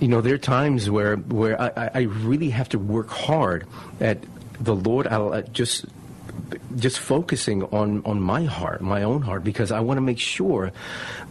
[0.00, 3.66] you know, there are times where where I, I really have to work hard
[4.00, 4.18] at
[4.60, 5.06] the Lord.
[5.06, 5.86] I'll uh, just
[6.76, 10.72] just focusing on on my heart, my own heart, because I want to make sure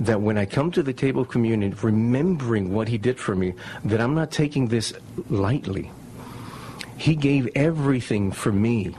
[0.02, 3.54] that when I come to the table of communion, remembering what He did for me,
[3.86, 4.94] that I'm not taking this
[5.30, 5.92] lightly.
[6.98, 8.96] He gave everything for me.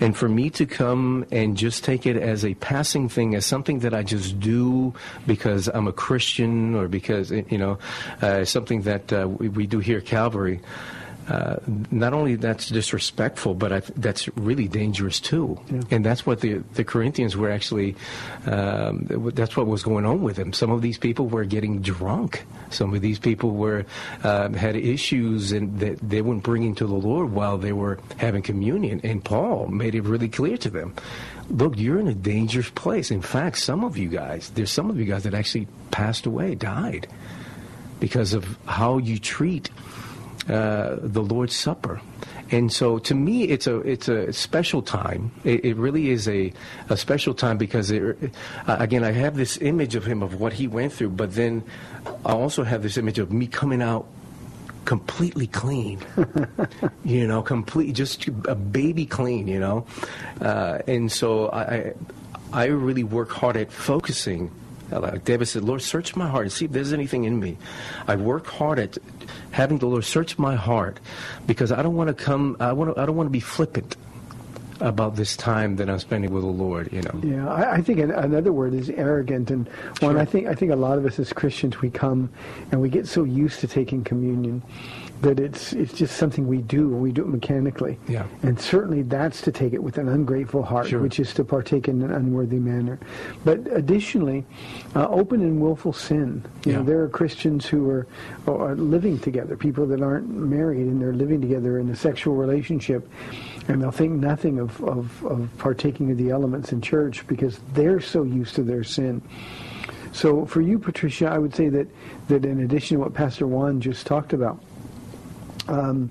[0.00, 3.80] And for me to come and just take it as a passing thing, as something
[3.80, 4.94] that I just do
[5.26, 7.78] because I'm a Christian or because, you know,
[8.22, 10.60] uh, something that uh, we, we, do here at Calvary,
[11.28, 11.56] uh,
[11.90, 15.58] not only that's disrespectful, but I, that's really dangerous too.
[15.70, 15.80] Yeah.
[15.90, 17.96] And that's what the the Corinthians were actually.
[18.46, 20.52] Um, that's what was going on with them.
[20.52, 22.44] Some of these people were getting drunk.
[22.70, 23.84] Some of these people were
[24.22, 28.42] um, had issues and that they weren't bringing to the Lord while they were having
[28.42, 29.00] communion.
[29.02, 30.94] And Paul made it really clear to them.
[31.50, 33.10] Look, you're in a dangerous place.
[33.10, 36.54] In fact, some of you guys, there's some of you guys that actually passed away,
[36.54, 37.08] died,
[38.00, 39.70] because of how you treat
[40.48, 42.00] uh, the Lord's Supper.
[42.50, 45.32] And so to me, it's a, it's a special time.
[45.44, 46.52] It, it really is a,
[46.88, 48.32] a special time because, it,
[48.66, 51.64] uh, again, I have this image of him, of what he went through, but then
[52.24, 54.06] I also have this image of me coming out
[54.84, 55.98] completely clean,
[57.04, 59.84] you know, complete, just a baby clean, you know.
[60.40, 61.94] Uh, and so I,
[62.52, 64.52] I really work hard at focusing
[64.90, 67.56] like David said, Lord, search my heart and see if there's anything in me.
[68.06, 68.98] I work hard at
[69.50, 71.00] having the Lord search my heart
[71.46, 73.96] because I don't want to come, I, want to, I don't want to be flippant
[74.80, 77.20] about this time that I'm spending with the Lord, you know.
[77.22, 79.68] Yeah, I, I think another word is arrogant, and
[80.00, 80.18] one sure.
[80.18, 82.30] I think I think a lot of us as Christians we come
[82.70, 84.62] and we get so used to taking communion
[85.22, 87.98] that it's it's just something we do we do it mechanically.
[88.08, 88.26] Yeah.
[88.42, 91.00] And certainly that's to take it with an ungrateful heart, sure.
[91.00, 92.98] which is to partake in an unworthy manner.
[93.44, 94.44] But additionally,
[94.94, 96.44] uh, open and willful sin.
[96.64, 96.78] You yeah.
[96.78, 98.06] know, there are Christians who are,
[98.46, 103.08] are living together, people that aren't married and they're living together in a sexual relationship,
[103.68, 108.00] and they'll think nothing of, of, of partaking of the elements in church because they're
[108.00, 109.22] so used to their sin.
[110.12, 111.86] So for you, Patricia, I would say that,
[112.28, 114.58] that in addition to what Pastor Juan just talked about,
[115.68, 116.10] um,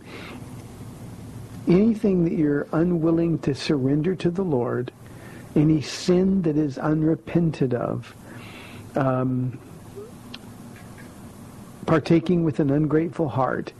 [1.67, 4.91] anything that you're unwilling to surrender to the Lord,
[5.55, 8.15] any sin that is unrepented of,
[8.95, 9.57] um,
[11.85, 13.73] partaking with an ungrateful heart,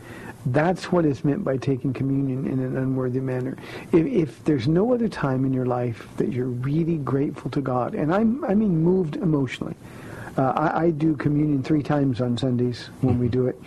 [0.45, 3.57] That's what is meant by taking communion in an unworthy manner.
[3.91, 7.95] If, if there's no other time in your life that you're really grateful to God,
[7.95, 9.75] and I'm, I mean moved emotionally,
[10.37, 13.59] uh, I, I do communion three times on Sundays when we do it,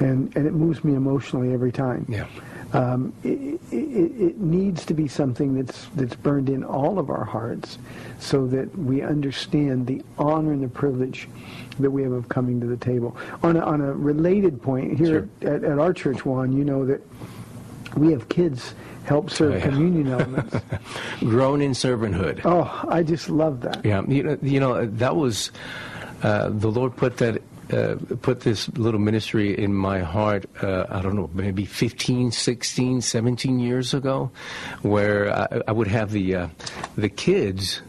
[0.00, 2.06] and, and it moves me emotionally every time.
[2.08, 2.26] Yeah.
[2.72, 3.76] Um, it, it,
[4.20, 7.78] it needs to be something that's that's burned in all of our hearts,
[8.18, 11.28] so that we understand the honor and the privilege
[11.78, 13.16] that we have of coming to the table.
[13.44, 17.00] On a, on a related point, here at, at our church, Juan, you know that
[17.96, 18.74] we have kids
[19.04, 19.62] help serve Oh, yeah.
[19.66, 20.56] communion elements.
[21.20, 22.40] Grown in servanthood.
[22.44, 23.84] oh, I just love that.
[23.84, 25.52] Yeah, you know, you know that was
[26.24, 27.40] uh, the Lord put that
[27.74, 30.46] uh, put this little ministry in my heart.
[30.62, 34.30] Uh, I don't know, maybe 15, 16, 17 years ago,
[34.82, 36.48] where I, I would have the uh,
[36.96, 37.82] the kids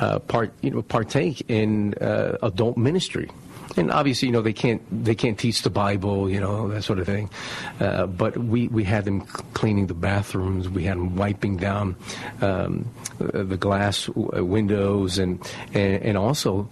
[0.00, 3.30] uh, part you know partake in uh, adult ministry.
[3.76, 6.98] And obviously, you know, they can't they can't teach the Bible, you know, that sort
[6.98, 7.30] of thing.
[7.78, 9.20] Uh, but we, we had them
[9.54, 10.68] cleaning the bathrooms.
[10.68, 11.94] We had them wiping down
[12.40, 15.40] um, the glass windows, and,
[15.72, 16.68] and and also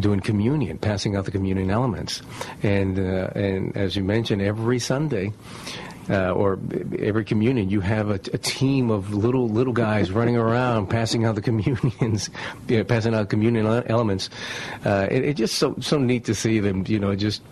[0.00, 2.22] doing communion, passing out the communion elements.
[2.62, 5.32] And uh, and as you mentioned, every Sunday.
[6.10, 6.58] Uh, or
[7.00, 11.34] every communion, you have a, a team of little little guys running around passing out
[11.34, 12.30] the communions,
[12.68, 14.30] you know, passing out communion elements.
[14.86, 16.82] Uh, it, it's just so so neat to see them.
[16.86, 17.42] You know, just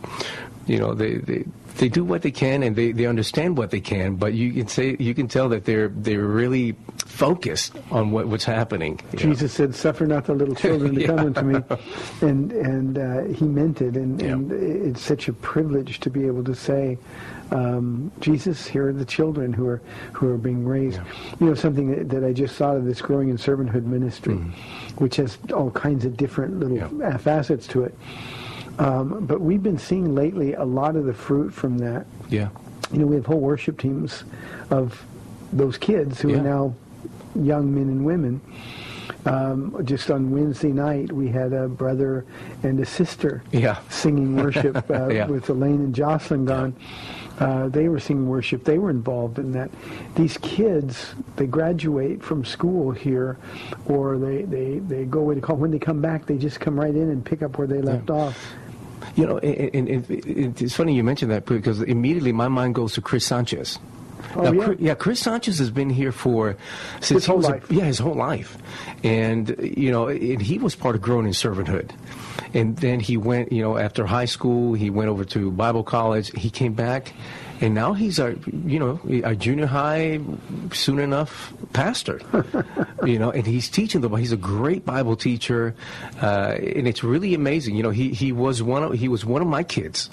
[0.67, 1.17] you know they.
[1.17, 1.45] they
[1.79, 4.69] they do what they can and they, they understand what they can, but you can
[4.69, 6.75] say you can tell that they're they're really
[7.05, 9.01] focused on what, what's happening.
[9.13, 9.33] you know.
[9.33, 11.63] Jesus said, "Suffer not the little children to come unto me,"
[12.23, 13.97] and and uh, he meant it.
[13.97, 14.33] And, Yeah.
[14.33, 16.99] and it's such a privilege to be able to say,
[17.51, 19.81] um, "Jesus, here are the children who are
[20.13, 21.01] who are being raised."
[21.41, 24.35] You know, something that, that I just thought of this growing in servanthood ministry,
[24.99, 27.01] which has all kinds of different little Mm-hmm.
[27.01, 27.17] Yeah.
[27.17, 27.95] facets to it.
[28.79, 32.49] Um, but we've been seeing lately a lot of the fruit from that Yeah.
[32.93, 34.25] you know, we have whole worship teams
[34.71, 35.03] of
[35.53, 36.39] those kids who Yeah.
[36.39, 36.75] are now
[37.35, 38.41] young men and women.
[39.25, 42.25] Um, just on Wednesday night, we had a brother
[42.63, 43.79] and a sister Yeah.
[43.89, 45.27] singing worship uh, Yeah.
[45.27, 46.75] with Elaine and Jocelyn gone.
[47.39, 48.65] Uh, they were singing worship.
[48.65, 49.71] They were involved in that.
[50.15, 53.37] These kids, they graduate from school here,
[53.87, 55.57] or they, they, they go away to call.
[55.57, 58.09] When they come back, they just come right in and pick up where they left
[58.11, 58.55] off.
[59.15, 62.95] You know, and, and, and it's funny you mentioned that because immediately my mind goes
[62.95, 63.79] to Chris Sanchez.
[64.35, 64.65] Oh, Now, yeah?
[64.65, 66.57] Chris, yeah, Chris Sanchez has been here for
[67.01, 67.71] since His whole was life.
[67.71, 68.59] yeah, his whole life,
[69.05, 71.91] and you know, and he was part of growing in servanthood,
[72.53, 76.31] and then he went, you know, after high school, he went over to Bible college.
[76.33, 77.13] He came back,
[77.61, 78.35] and now he's our,
[78.67, 80.21] you know, a junior high,
[80.73, 82.21] soon enough pastor,
[83.05, 84.09] you know, and he's teaching the.
[84.11, 85.75] He's a great Bible teacher,
[86.23, 87.77] uh, and it's really amazing.
[87.77, 90.11] You know, he he was one of he was one of my kids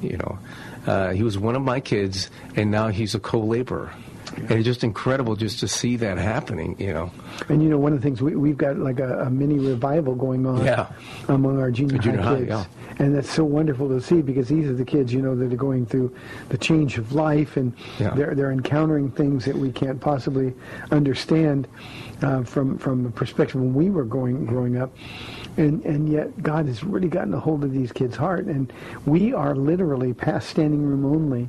[0.00, 0.38] you know.
[0.86, 3.92] Uh, he was one of my kids, and now he's a co-laborer.
[4.36, 7.10] And it's just incredible just to see that happening, you know.
[7.48, 10.14] And you know, one of the things we, we've got like a, a mini revival
[10.14, 10.88] going on Yeah.
[11.28, 12.64] among our junior, Junior high high, kids, yeah.
[12.98, 15.56] and that's so wonderful to see because these are the kids you know that are
[15.56, 16.14] going through
[16.48, 18.10] the change of life and Yeah.
[18.14, 20.54] they're they're encountering things that we can't possibly
[20.90, 21.68] understand
[22.22, 24.94] uh, from from the perspective when we were going growing up.
[25.56, 28.72] And, and yet God has really gotten a hold of these kids' heart, and
[29.06, 31.48] we are literally past standing room only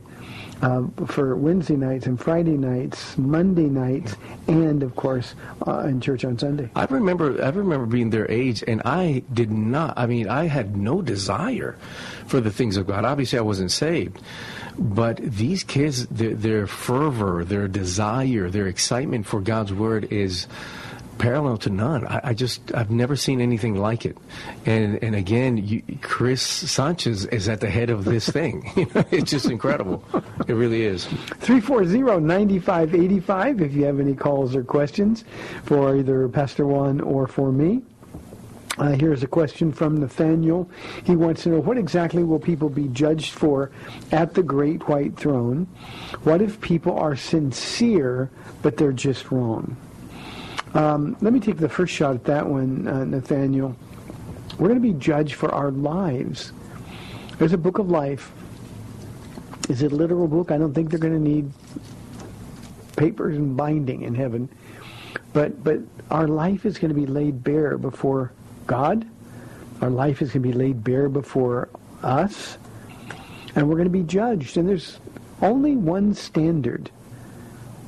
[0.62, 4.16] uh, for Wednesday nights and Friday nights, Monday nights,
[4.48, 5.36] and of course
[5.68, 6.70] uh, in church on Sunday.
[6.76, 10.76] I remember I remember being their age and I did not I mean I had
[10.76, 11.78] no desire
[12.28, 13.06] for the things of God.
[13.06, 14.22] Obviously I wasn't saved.
[14.78, 20.48] But these kids their, their fervor, their desire, their excitement for God's word is
[21.20, 22.08] parallel to none.
[22.08, 24.18] I, I just I've never seen anything like it.
[24.66, 28.72] And and again, you, Chris Sanchez is at the head of this thing.
[28.76, 30.04] You know, it's just incredible.
[30.48, 31.06] It really is.
[31.06, 35.26] 340-9585 if you have any calls or questions
[35.64, 37.84] for either Pastor Juan or for me.
[38.80, 40.70] Uh, here's a question from Nathaniel.
[41.04, 43.72] He wants to know what exactly will people be judged for
[44.14, 45.68] at the great white throne?
[46.24, 49.76] What if people are sincere but they're just wrong?
[50.74, 53.76] Um, let me take the first shot at that one, uh, Nathaniel.
[54.58, 56.52] We're going to be judged for our lives.
[57.38, 58.32] There's a book of life.
[59.70, 60.52] Is it a literal book?
[60.52, 61.52] I don't think they're going to need
[62.98, 64.50] papers and binding in heaven.
[65.32, 65.80] But but
[66.12, 68.34] our life is going to be laid bare before
[68.68, 69.08] God.
[69.82, 71.70] Our life is going to be laid bare before
[72.04, 72.58] us.
[73.56, 74.58] And we're going to be judged.
[74.58, 75.00] And there's
[75.42, 76.92] only one standard.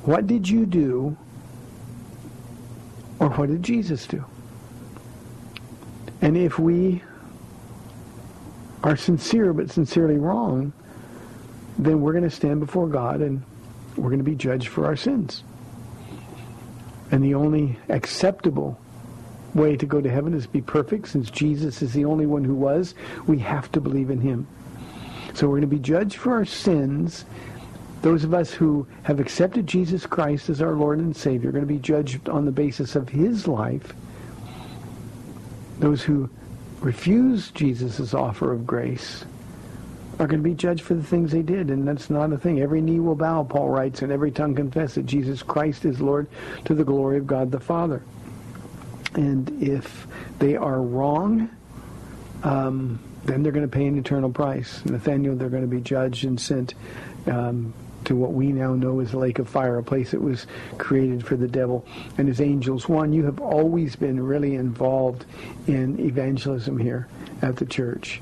[0.04, 1.16] What did you do?
[3.22, 4.24] Or what did Jesus do?
[6.20, 7.04] And if we
[8.82, 10.72] are sincere but sincerely wrong,
[11.78, 13.44] then we're going to stand before God and
[13.96, 15.44] we're going to be judged for our sins.
[17.12, 18.80] And the only acceptable
[19.54, 21.06] way to go to heaven is to be perfect.
[21.06, 22.92] Since Jesus is the only one who was,
[23.28, 24.48] we have to believe in him.
[25.34, 27.24] So we're going to be judged for our sins.
[28.02, 31.62] Those of us who have accepted Jesus Christ as our Lord and Savior are going
[31.62, 33.94] to be judged on the basis of his life.
[35.78, 36.28] Those who
[36.80, 39.24] refuse Jesus' offer of grace
[40.18, 42.60] are going to be judged for the things they did, and that's not a thing.
[42.60, 46.26] Every knee will bow, Paul writes, and every tongue confess that Jesus Christ is Lord
[46.64, 48.02] to the glory of God the Father.
[49.14, 50.06] And if
[50.38, 51.50] they are wrong,
[52.42, 54.84] um, then they're going to pay an eternal price.
[54.84, 56.74] Nathaniel, they're going to be judged and sent
[57.26, 57.72] um,
[58.04, 60.46] to what we now know as the lake of fire, a place that was
[60.78, 61.84] created for the devil
[62.18, 62.88] and his angels.
[62.88, 65.24] Juan, you have always been really involved
[65.66, 67.08] in evangelism here
[67.42, 68.20] at the church.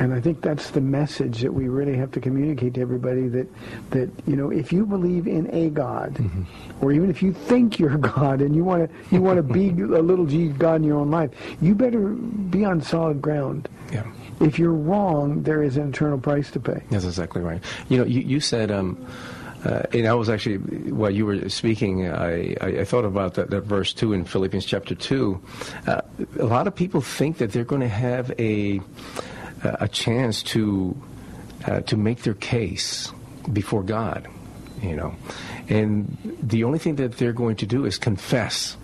[0.00, 3.46] And I think that's the message that we really have to communicate to everybody that,
[3.90, 6.84] that you know, if you believe in a God, mm-hmm.
[6.84, 9.68] or even if you think you're God and you want to you want to be
[9.68, 13.68] a little g God in your own life, you better be on solid ground.
[13.92, 14.10] Yeah.
[14.40, 16.82] If you're wrong, there is an eternal price to pay.
[16.90, 17.62] That's exactly right.
[17.88, 19.06] You know, you, you said, um,
[19.64, 20.58] uh, and I was actually,
[20.90, 24.66] while you were speaking, I, I, I thought about that, that verse 2 in Philippians
[24.66, 25.40] chapter 2.
[25.86, 26.00] Uh,
[26.38, 28.80] a lot of people think that they're going to have a,
[29.62, 30.96] a chance to,
[31.66, 33.10] uh, to make their case
[33.52, 34.28] before God,
[34.82, 35.14] you know.
[35.68, 38.76] And the only thing that they're going to do is confess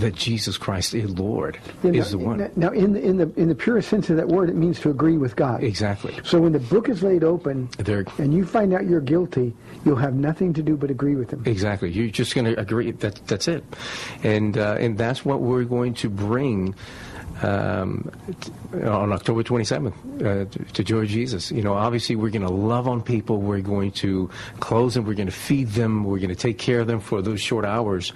[0.00, 2.50] that Jesus Christ is Lord, know, is the one.
[2.56, 4.90] Now, in the, in the in the purest sense of that word, it means to
[4.90, 5.62] agree with God.
[5.62, 6.14] Exactly.
[6.24, 7.68] So when the book is laid open,
[8.18, 11.42] and you find out you're guilty, you'll have nothing to do but agree with Him.
[11.46, 11.90] Exactly.
[11.90, 12.90] You're just going to agree.
[12.92, 13.64] That that's it,
[14.22, 16.74] and uh, and that's what we're going to bring.
[17.40, 18.50] Um, t-
[18.82, 21.52] on October 27th uh, to, to Joy Jesus.
[21.52, 23.40] You know, obviously we're going to love on people.
[23.40, 24.28] We're going to
[24.58, 25.04] close them.
[25.04, 26.02] We're going to feed them.
[26.02, 28.12] We're going to take care of them for those short hours.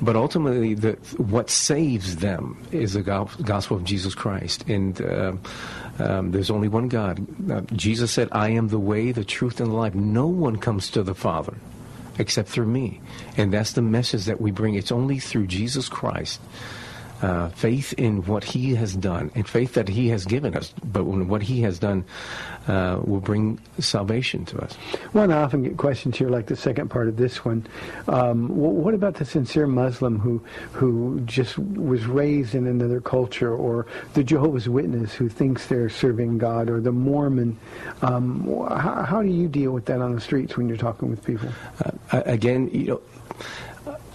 [0.00, 4.68] But ultimately, the, what saves them is the gospel of Jesus Christ.
[4.68, 5.32] And uh,
[5.98, 7.26] um, there's only one God.
[7.50, 9.94] Uh, Jesus said, I am the way, the truth, and the life.
[9.94, 11.54] No one comes to the Father
[12.18, 13.00] except through me.
[13.36, 14.74] And that's the message that we bring.
[14.74, 16.40] It's only through Jesus Christ.
[17.22, 21.04] Uh, faith in what he has done and faith that he has given us, but
[21.04, 22.04] when what he has done
[22.68, 24.76] uh, will bring salvation to us.
[25.14, 27.66] Well, I often get questions here, like the second part of this one.
[28.06, 33.86] Um, what about the sincere Muslim who who just was raised in another culture, or
[34.12, 37.56] the Jehovah's Witness who thinks they're serving God, or the Mormon?
[38.02, 41.24] Um, how, how do you deal with that on the streets when you're talking with
[41.24, 41.48] people?
[42.12, 43.00] Uh, again, you know,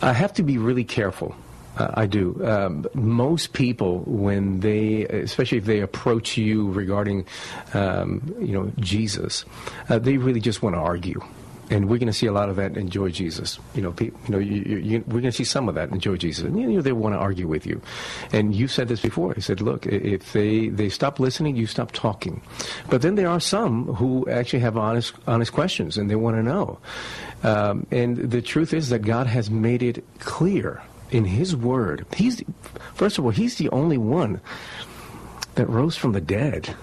[0.04, 1.34] I have to be really careful.
[1.78, 2.40] Uh, I do.
[2.46, 7.26] Um, most people, when they, especially if they approach you regarding,
[7.74, 9.46] um, you know, Jesus,
[9.90, 11.22] uh, they really just want to argue.
[11.70, 13.58] And we're going to see a lot of that in Joy Jesus.
[13.74, 15.90] You know, pe- you know, you, you, you, we're going to see some of that
[15.90, 16.44] in Joy Jesus.
[16.44, 17.82] And you know, they want to argue with you.
[18.34, 19.34] And you said this before.
[19.38, 22.42] I said, look, if they, they stop listening, you stop talking.
[22.90, 26.44] But then there are some who actually have honest honest questions and they want to
[26.44, 26.78] know.
[27.44, 30.82] Um, and the truth is that God has made it clear
[31.12, 32.06] in His Word.
[32.16, 32.44] He's
[32.94, 34.42] first of all, He's the only one
[35.56, 36.74] that rose from the dead.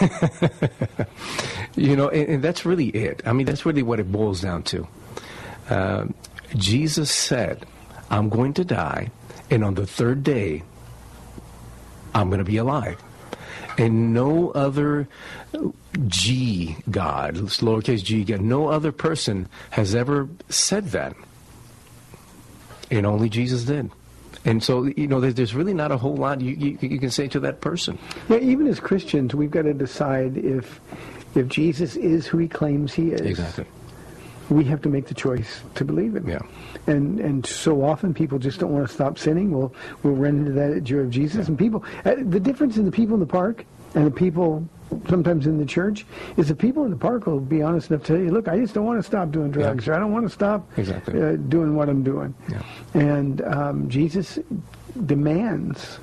[1.76, 3.22] you know, and, and that's really it.
[3.26, 4.88] I mean, that's really what it boils down to.
[5.68, 6.14] Um,
[6.56, 7.66] Jesus said,
[8.10, 9.10] I'm going to die,
[9.50, 10.62] and on the third day,
[12.14, 12.98] I'm going to be alive.
[13.76, 15.06] And no other
[16.06, 21.14] G God, lowercase g God, no other person has ever said that.
[22.90, 23.90] And only Jesus did.
[24.44, 27.28] And so, you know, there's really not a whole lot you, you, you can say
[27.28, 27.98] to that person.
[28.28, 30.80] Yeah, even as Christians, we've got to decide if
[31.34, 33.20] if Jesus is who He claims He is.
[33.20, 33.66] Exactly.
[34.48, 36.28] we have to make the choice to believe him.
[36.28, 36.40] Yeah.
[36.86, 39.50] And and so often people just don't want to stop sinning.
[39.50, 41.48] We'll we'll run into that at Joy of Jesus.
[41.48, 43.64] And people, uh, the difference in the people in the park
[43.94, 44.66] and the people
[45.08, 48.14] sometimes in the church is the people in the park will be honest enough to
[48.14, 49.92] tell you, look, I just don't want to stop doing drugs, Yeah.
[49.92, 51.22] or I don't want to stop Exactly.
[51.22, 52.34] uh, doing what I'm doing.
[52.50, 52.62] Yeah.
[52.94, 54.38] And um, Jesus
[55.06, 55.98] demands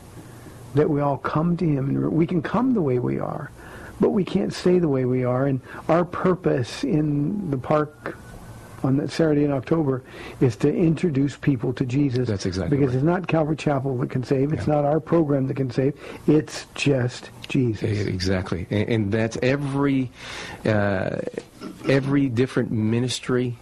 [0.75, 3.51] that we all come to him and we can come the way we are
[4.01, 8.17] but we can't stay the way we are and our purpose in the park
[8.85, 10.03] on that Saturday in October
[10.39, 12.97] is to introduce people to Jesus That's exactly because right.
[12.97, 14.75] it's not Calvary Chapel that can save it's Yeah.
[14.75, 15.93] not our program that can save
[16.27, 20.11] it's just Jesus Eh, Exactly, and, and that's every
[20.65, 21.17] uh,
[21.89, 23.57] every different ministry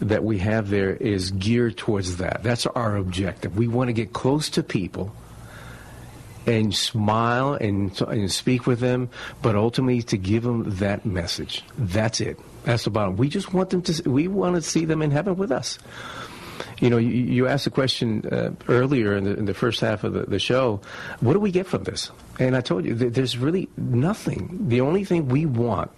[0.00, 2.42] that we have there is geared towards that.
[2.44, 3.56] That's our objective.
[3.56, 5.12] We want to get close to people
[6.46, 9.08] and smile and, and speak with them,
[9.42, 11.64] but ultimately to give them that message.
[11.76, 12.38] That's it.
[12.64, 13.16] That's the bottom.
[13.16, 14.10] We just want them to.
[14.10, 15.78] We want to see them in heaven with us.
[16.80, 20.04] You know, you, you asked a question uh, earlier in the, in the first half
[20.04, 20.80] of the, the show.
[21.20, 22.10] What do we get from this?
[22.38, 24.68] And I told you, th- there's really nothing.
[24.68, 25.90] The only thing we want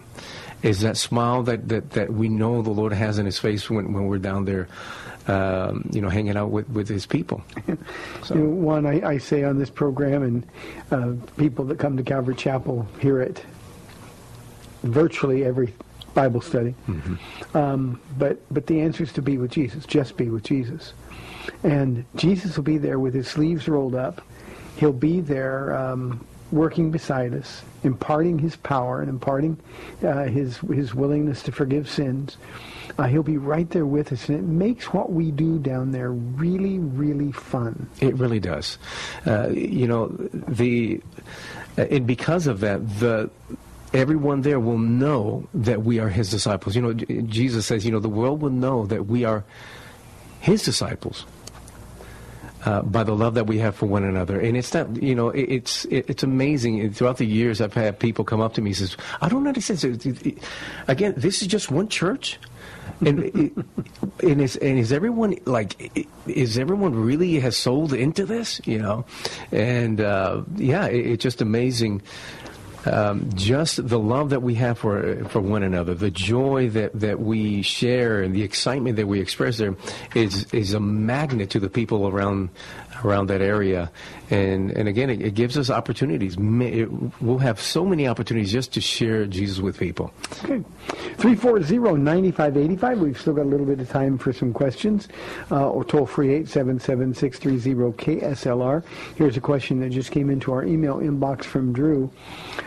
[0.62, 3.92] is that smile that, that, that we know the Lord has in His face when,
[3.92, 4.68] when we're down there,
[5.26, 7.42] um, you know, hanging out with, with His people.
[8.22, 10.46] So, You know, one I, I say on this program, and
[10.90, 13.44] uh, people that come to Calvary Chapel hear it
[14.82, 15.74] virtually every
[16.22, 16.74] Bible study.
[17.54, 19.86] Um, but but the answer is to be with Jesus.
[19.86, 20.92] Just be with Jesus,
[21.62, 24.20] and Jesus will be there with his sleeves rolled up.
[24.76, 29.56] He'll be there um, working beside us, imparting his power and imparting
[30.02, 32.36] uh, his his willingness to forgive sins.
[32.98, 36.12] Uh, he'll be right there with us, and it makes what we do down there
[36.12, 37.88] really, really fun.
[38.00, 38.76] It really does.
[39.26, 40.08] Uh, you know,
[40.48, 41.00] the
[41.78, 43.30] and because of that, the
[43.92, 46.76] everyone there will know that we are His disciples.
[46.76, 49.44] You know, Jesus says, you know, the world will know that we are
[50.40, 51.26] His disciples.
[52.66, 55.30] Uh, by the love that we have for one another, and it's not, you know,
[55.30, 56.92] it, it's it, it's amazing.
[56.92, 59.82] Throughout the years, I've had people come up to me and says, "I don't understand."
[59.82, 60.38] It-
[60.86, 62.38] Again, this is just one church,
[63.00, 63.20] and
[64.22, 69.04] and is and is everyone like is everyone really has sold into this you know
[69.52, 72.02] and uh, yeah it, it's just amazing
[72.86, 77.20] um, just the love that we have for for one another, the joy that, that
[77.20, 79.76] we share, and the excitement that we express there
[80.14, 82.50] is is a magnet to the people around
[83.04, 83.90] around that area.
[84.30, 86.36] And and again, it, it gives us opportunities.
[86.38, 86.88] It,
[87.20, 90.12] we'll have so many opportunities just to share Jesus with people.
[90.44, 90.62] Okay.
[91.16, 92.98] 340-9585.
[92.98, 95.08] We've still got a little bit of time for some questions.
[95.50, 98.84] Uh, or toll free 877-630-KSLR.
[99.16, 102.10] Here's a question that just came into our email inbox from Drew.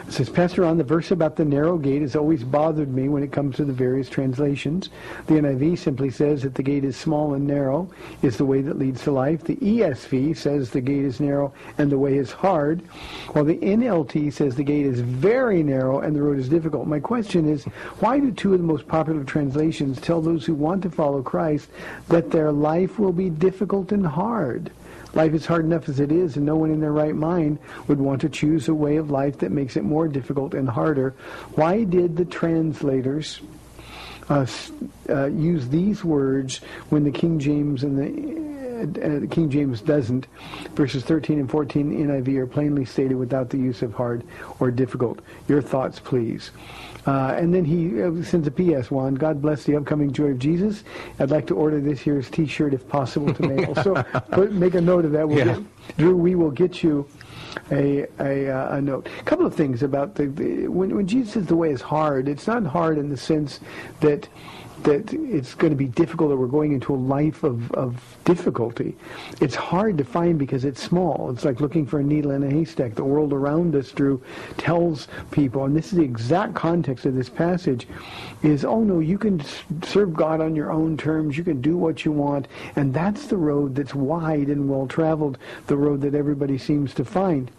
[0.08, 3.24] It says, Pastor, on the verse about the narrow gate has always bothered me when
[3.24, 4.90] it comes to the various translations.
[5.28, 7.90] The NIV simply says that the gate is small and narrow
[8.22, 9.44] is the way that leads to life.
[9.44, 12.82] The ESV says the gate is narrow and the way is hard,
[13.32, 16.88] while the NLT says the gate is very narrow and the road is difficult.
[16.88, 17.66] My question is,
[18.00, 21.70] why do two of the most popular translations tell those who want to follow Christ
[22.10, 24.72] that their life will be difficult and hard?
[25.14, 28.00] Life is hard enough as it is, and no one in their right mind would
[28.00, 31.12] want to choose a way of life that makes it more difficult and harder.
[31.54, 33.40] Why did the translators
[34.30, 34.48] uh,
[35.10, 40.28] uh, use these words when the King James and the uh, King James doesn't.
[40.76, 44.24] Verses 13 and 14 NIV are plainly stated without the use of hard
[44.60, 45.20] or difficult.
[45.48, 46.52] Your thoughts, please.
[47.06, 49.16] Uh, and then he uh, sends a PS, Juan.
[49.16, 50.84] God bless the upcoming Joy of Jesus.
[51.20, 53.76] I'd like to order this year's T-shirt if possible to mail.
[53.76, 55.28] so put, make a note of that.
[55.28, 55.56] We'll Yeah.
[55.58, 57.06] get, Drew, we will get you
[57.72, 59.08] a a, uh, a note.
[59.20, 62.28] A couple of things about the, the when when Jesus says the way is hard.
[62.30, 63.60] It's not hard in the sense
[64.00, 64.28] that
[64.84, 68.96] that it's going to be difficult or we're going into a life of, of difficulty.
[69.40, 71.30] It's hard to find because it's small.
[71.32, 72.96] It's like looking for a needle in a haystack.
[72.96, 74.22] The world around us, Drew,
[74.58, 77.88] tells people, and this is the exact context of this passage,
[78.42, 79.42] is, oh no, you can
[79.84, 81.38] serve God on your own terms.
[81.38, 82.48] You can do what you want.
[82.76, 87.50] And that's the road that's wide and well-traveled, the road that everybody seems to find.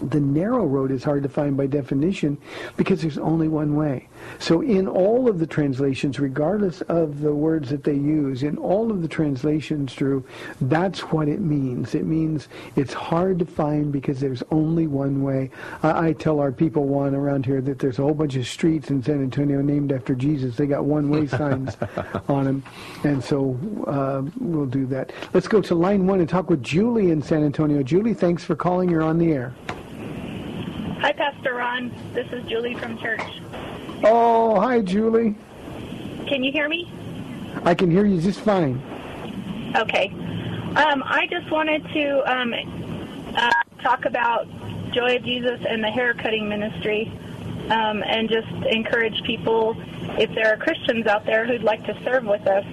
[0.00, 2.38] The narrow road is hard to find by definition
[2.76, 4.08] because there's only one way.
[4.38, 8.90] So in all of the translations, regardless of the words that they use, in all
[8.90, 10.24] of the translations, Drew,
[10.60, 11.94] that's what it means.
[11.94, 15.50] It means it's hard to find because there's only one way.
[15.82, 18.90] I, I tell our people, one around here, that there's a whole bunch of streets
[18.90, 20.56] in San Antonio named after Jesus.
[20.56, 21.76] They got one-way signs
[22.28, 22.62] on them.
[23.04, 25.12] And so uh, we'll do that.
[25.32, 27.82] Let's go to line one and talk with Julie in San Antonio.
[27.82, 28.90] Julie, thanks for calling.
[28.90, 29.54] You're on the air.
[31.00, 31.90] Hi, Pastor Ron.
[32.12, 33.22] This is Julie from church.
[34.02, 35.34] Oh, hi, Julie.
[36.26, 36.90] Can you hear me?
[37.64, 38.80] I can hear you just fine.
[39.76, 40.08] Okay.
[40.76, 42.54] Um, I just wanted to um,
[43.36, 43.50] uh,
[43.82, 44.46] talk about
[44.92, 47.12] Joy of Jesus and the hair cutting ministry
[47.70, 49.76] um, and just encourage people,
[50.18, 52.64] if there are Christians out there who'd like to serve with us,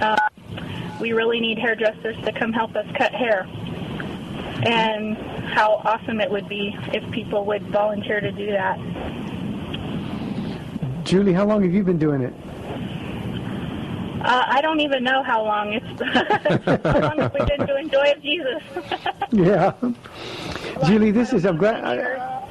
[0.00, 0.16] uh,
[0.98, 3.46] we really need hairdressers to come help us cut hair.
[4.62, 5.16] And
[5.46, 8.78] how awesome it would be if people would volunteer to do that.
[11.10, 12.32] Julie, how long have you been doing it?
[14.24, 15.84] Uh, I don't even know how long it's
[16.84, 18.62] how long have we been doing Joy of Jesus.
[19.32, 19.74] Yeah.
[20.86, 21.84] Julie, this is I'm glad.
[21.84, 22.48] I,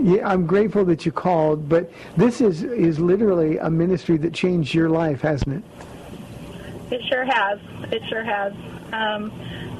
[0.00, 4.74] yeah, I'm grateful that you called, but this is is literally a ministry that changed
[4.74, 6.94] your life, hasn't it?
[6.94, 7.60] It sure has.
[7.92, 8.52] It sure has.
[8.92, 9.30] Um,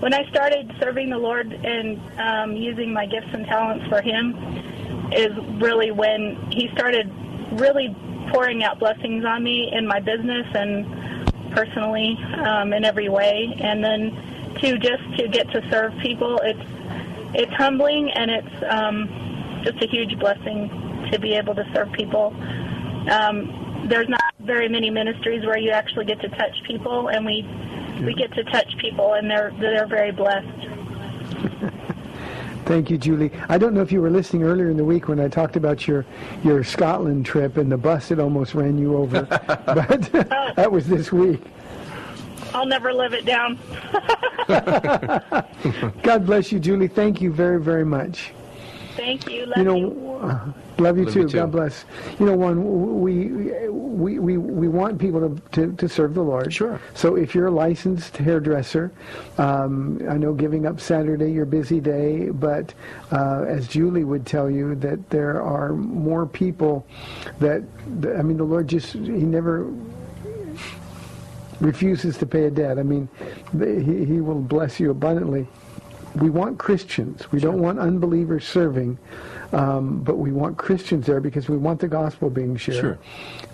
[0.00, 4.34] when I started serving the Lord and um, using my gifts and talents for Him,
[5.12, 7.10] is really when He started
[7.52, 7.94] really
[8.32, 10.86] pouring out blessings on me in my business and
[11.52, 13.54] personally um, in every way.
[13.60, 16.60] And then to just to get to serve people, it's
[17.34, 20.68] it's humbling and it's um, just a huge blessing
[21.10, 22.34] to be able to serve people.
[23.10, 27.42] Um, there's not very many ministries where you actually get to touch people, and we
[28.04, 30.48] we get to touch people, and they're they're very blessed.
[32.64, 33.32] Thank you, Julie.
[33.48, 35.88] I don't know if you were listening earlier in the week when I talked about
[35.88, 36.06] your
[36.44, 39.22] your Scotland trip and the bus that almost ran you over,
[39.66, 40.12] but
[40.56, 41.40] that was this week.
[42.54, 43.58] I'll never live it down.
[46.02, 46.88] God bless you, Julie.
[46.88, 48.32] Thank you very, very much.
[48.96, 49.46] Thank you.
[49.46, 49.64] Love you you.
[49.64, 50.11] know, uh,
[50.78, 51.20] love you Love too.
[51.20, 51.36] you too.
[51.38, 51.84] God bless.
[52.18, 53.26] You know, one we
[53.68, 56.52] we we we want people to, to, to serve the Lord.
[56.52, 56.80] Sure.
[56.94, 58.92] So if you're a licensed hairdresser,
[59.38, 62.72] um, I know giving up Saturday, your busy day, but
[63.10, 66.86] uh, as Julie would tell you, that there are more people
[67.38, 67.62] that
[68.16, 69.72] I mean, the Lord just He never
[71.60, 72.78] refuses to pay a debt.
[72.78, 73.08] I mean,
[73.58, 75.46] he, he will bless you abundantly.
[76.16, 77.30] We want Christians.
[77.32, 78.98] We don't want unbelievers serving,
[79.52, 82.80] um, but we want Christians there because we want the gospel being shared.
[82.80, 82.98] Sure.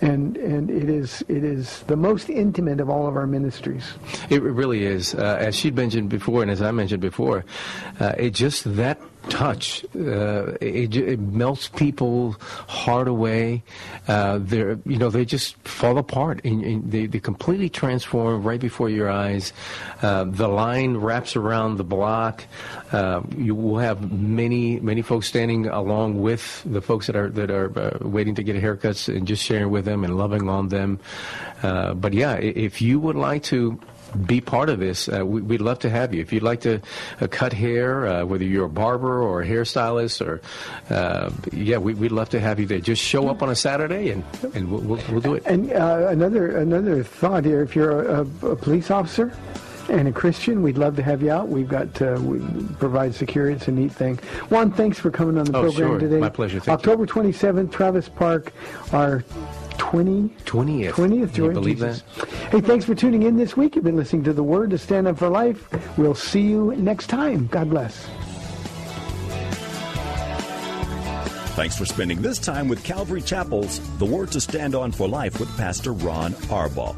[0.01, 3.83] And and it is it is the most intimate of all of our ministries.
[4.29, 5.13] It really is.
[5.13, 7.45] Uh, as she'd mentioned before, and as I mentioned before,
[7.99, 12.35] uh, it just that touch uh, it, it melts people's
[12.67, 13.63] heart away.
[14.07, 18.59] Uh, they're you know they just fall apart and, and they they completely transform right
[18.59, 19.51] before your eyes.
[20.01, 22.45] Uh, the line wraps around the block.
[22.91, 27.51] Uh, you will have many many folks standing along with the folks that are that
[27.51, 30.99] are uh, waiting to get haircuts and just sharing with them and loving on them.
[31.61, 33.79] Uh, but yeah, if you would like to
[34.25, 35.07] be part of this.
[35.09, 36.21] Uh, we, we'd love to have you.
[36.21, 36.81] If you'd like to
[37.21, 40.41] uh, cut hair, uh, whether you're a barber or a hairstylist, or
[40.89, 42.79] uh, yeah, we, we'd love to have you there.
[42.79, 45.43] Just show up on a Saturday and, and we'll, we'll, we'll do it.
[45.45, 49.33] And uh, another another thought here: if you're a, a, police officer
[49.89, 51.49] and a Christian, we'd love to have you out.
[51.49, 52.39] We've got uh, we
[52.75, 53.55] provide security.
[53.55, 54.17] It's a neat thing.
[54.49, 55.99] Juan, thanks for coming on the Oh, program sure.
[55.99, 56.19] today.
[56.19, 56.59] My pleasure.
[56.59, 56.91] Thank you.
[56.91, 58.53] October 27th, Travis Park,
[58.91, 59.23] our
[59.79, 60.91] 20 20th.
[60.91, 62.03] 20th, Can you joy believe Jesus.
[62.51, 63.75] Hey, thanks for tuning in this week.
[63.75, 65.97] You've been listening to The Word to Stand Up for Life.
[65.97, 67.47] We'll see you next time.
[67.47, 68.05] God bless.
[71.55, 75.39] Thanks for spending this time with Calvary Chapel's The Word to Stand On for Life
[75.39, 76.95] with Pastor Ron Arbaugh.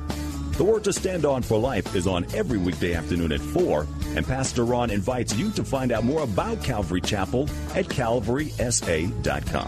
[0.58, 4.26] The Word to Stand On for Life is on every weekday afternoon at 4, and
[4.26, 9.68] Pastor Ron invites you to find out more about Calvary Chapel at calvarysa.com.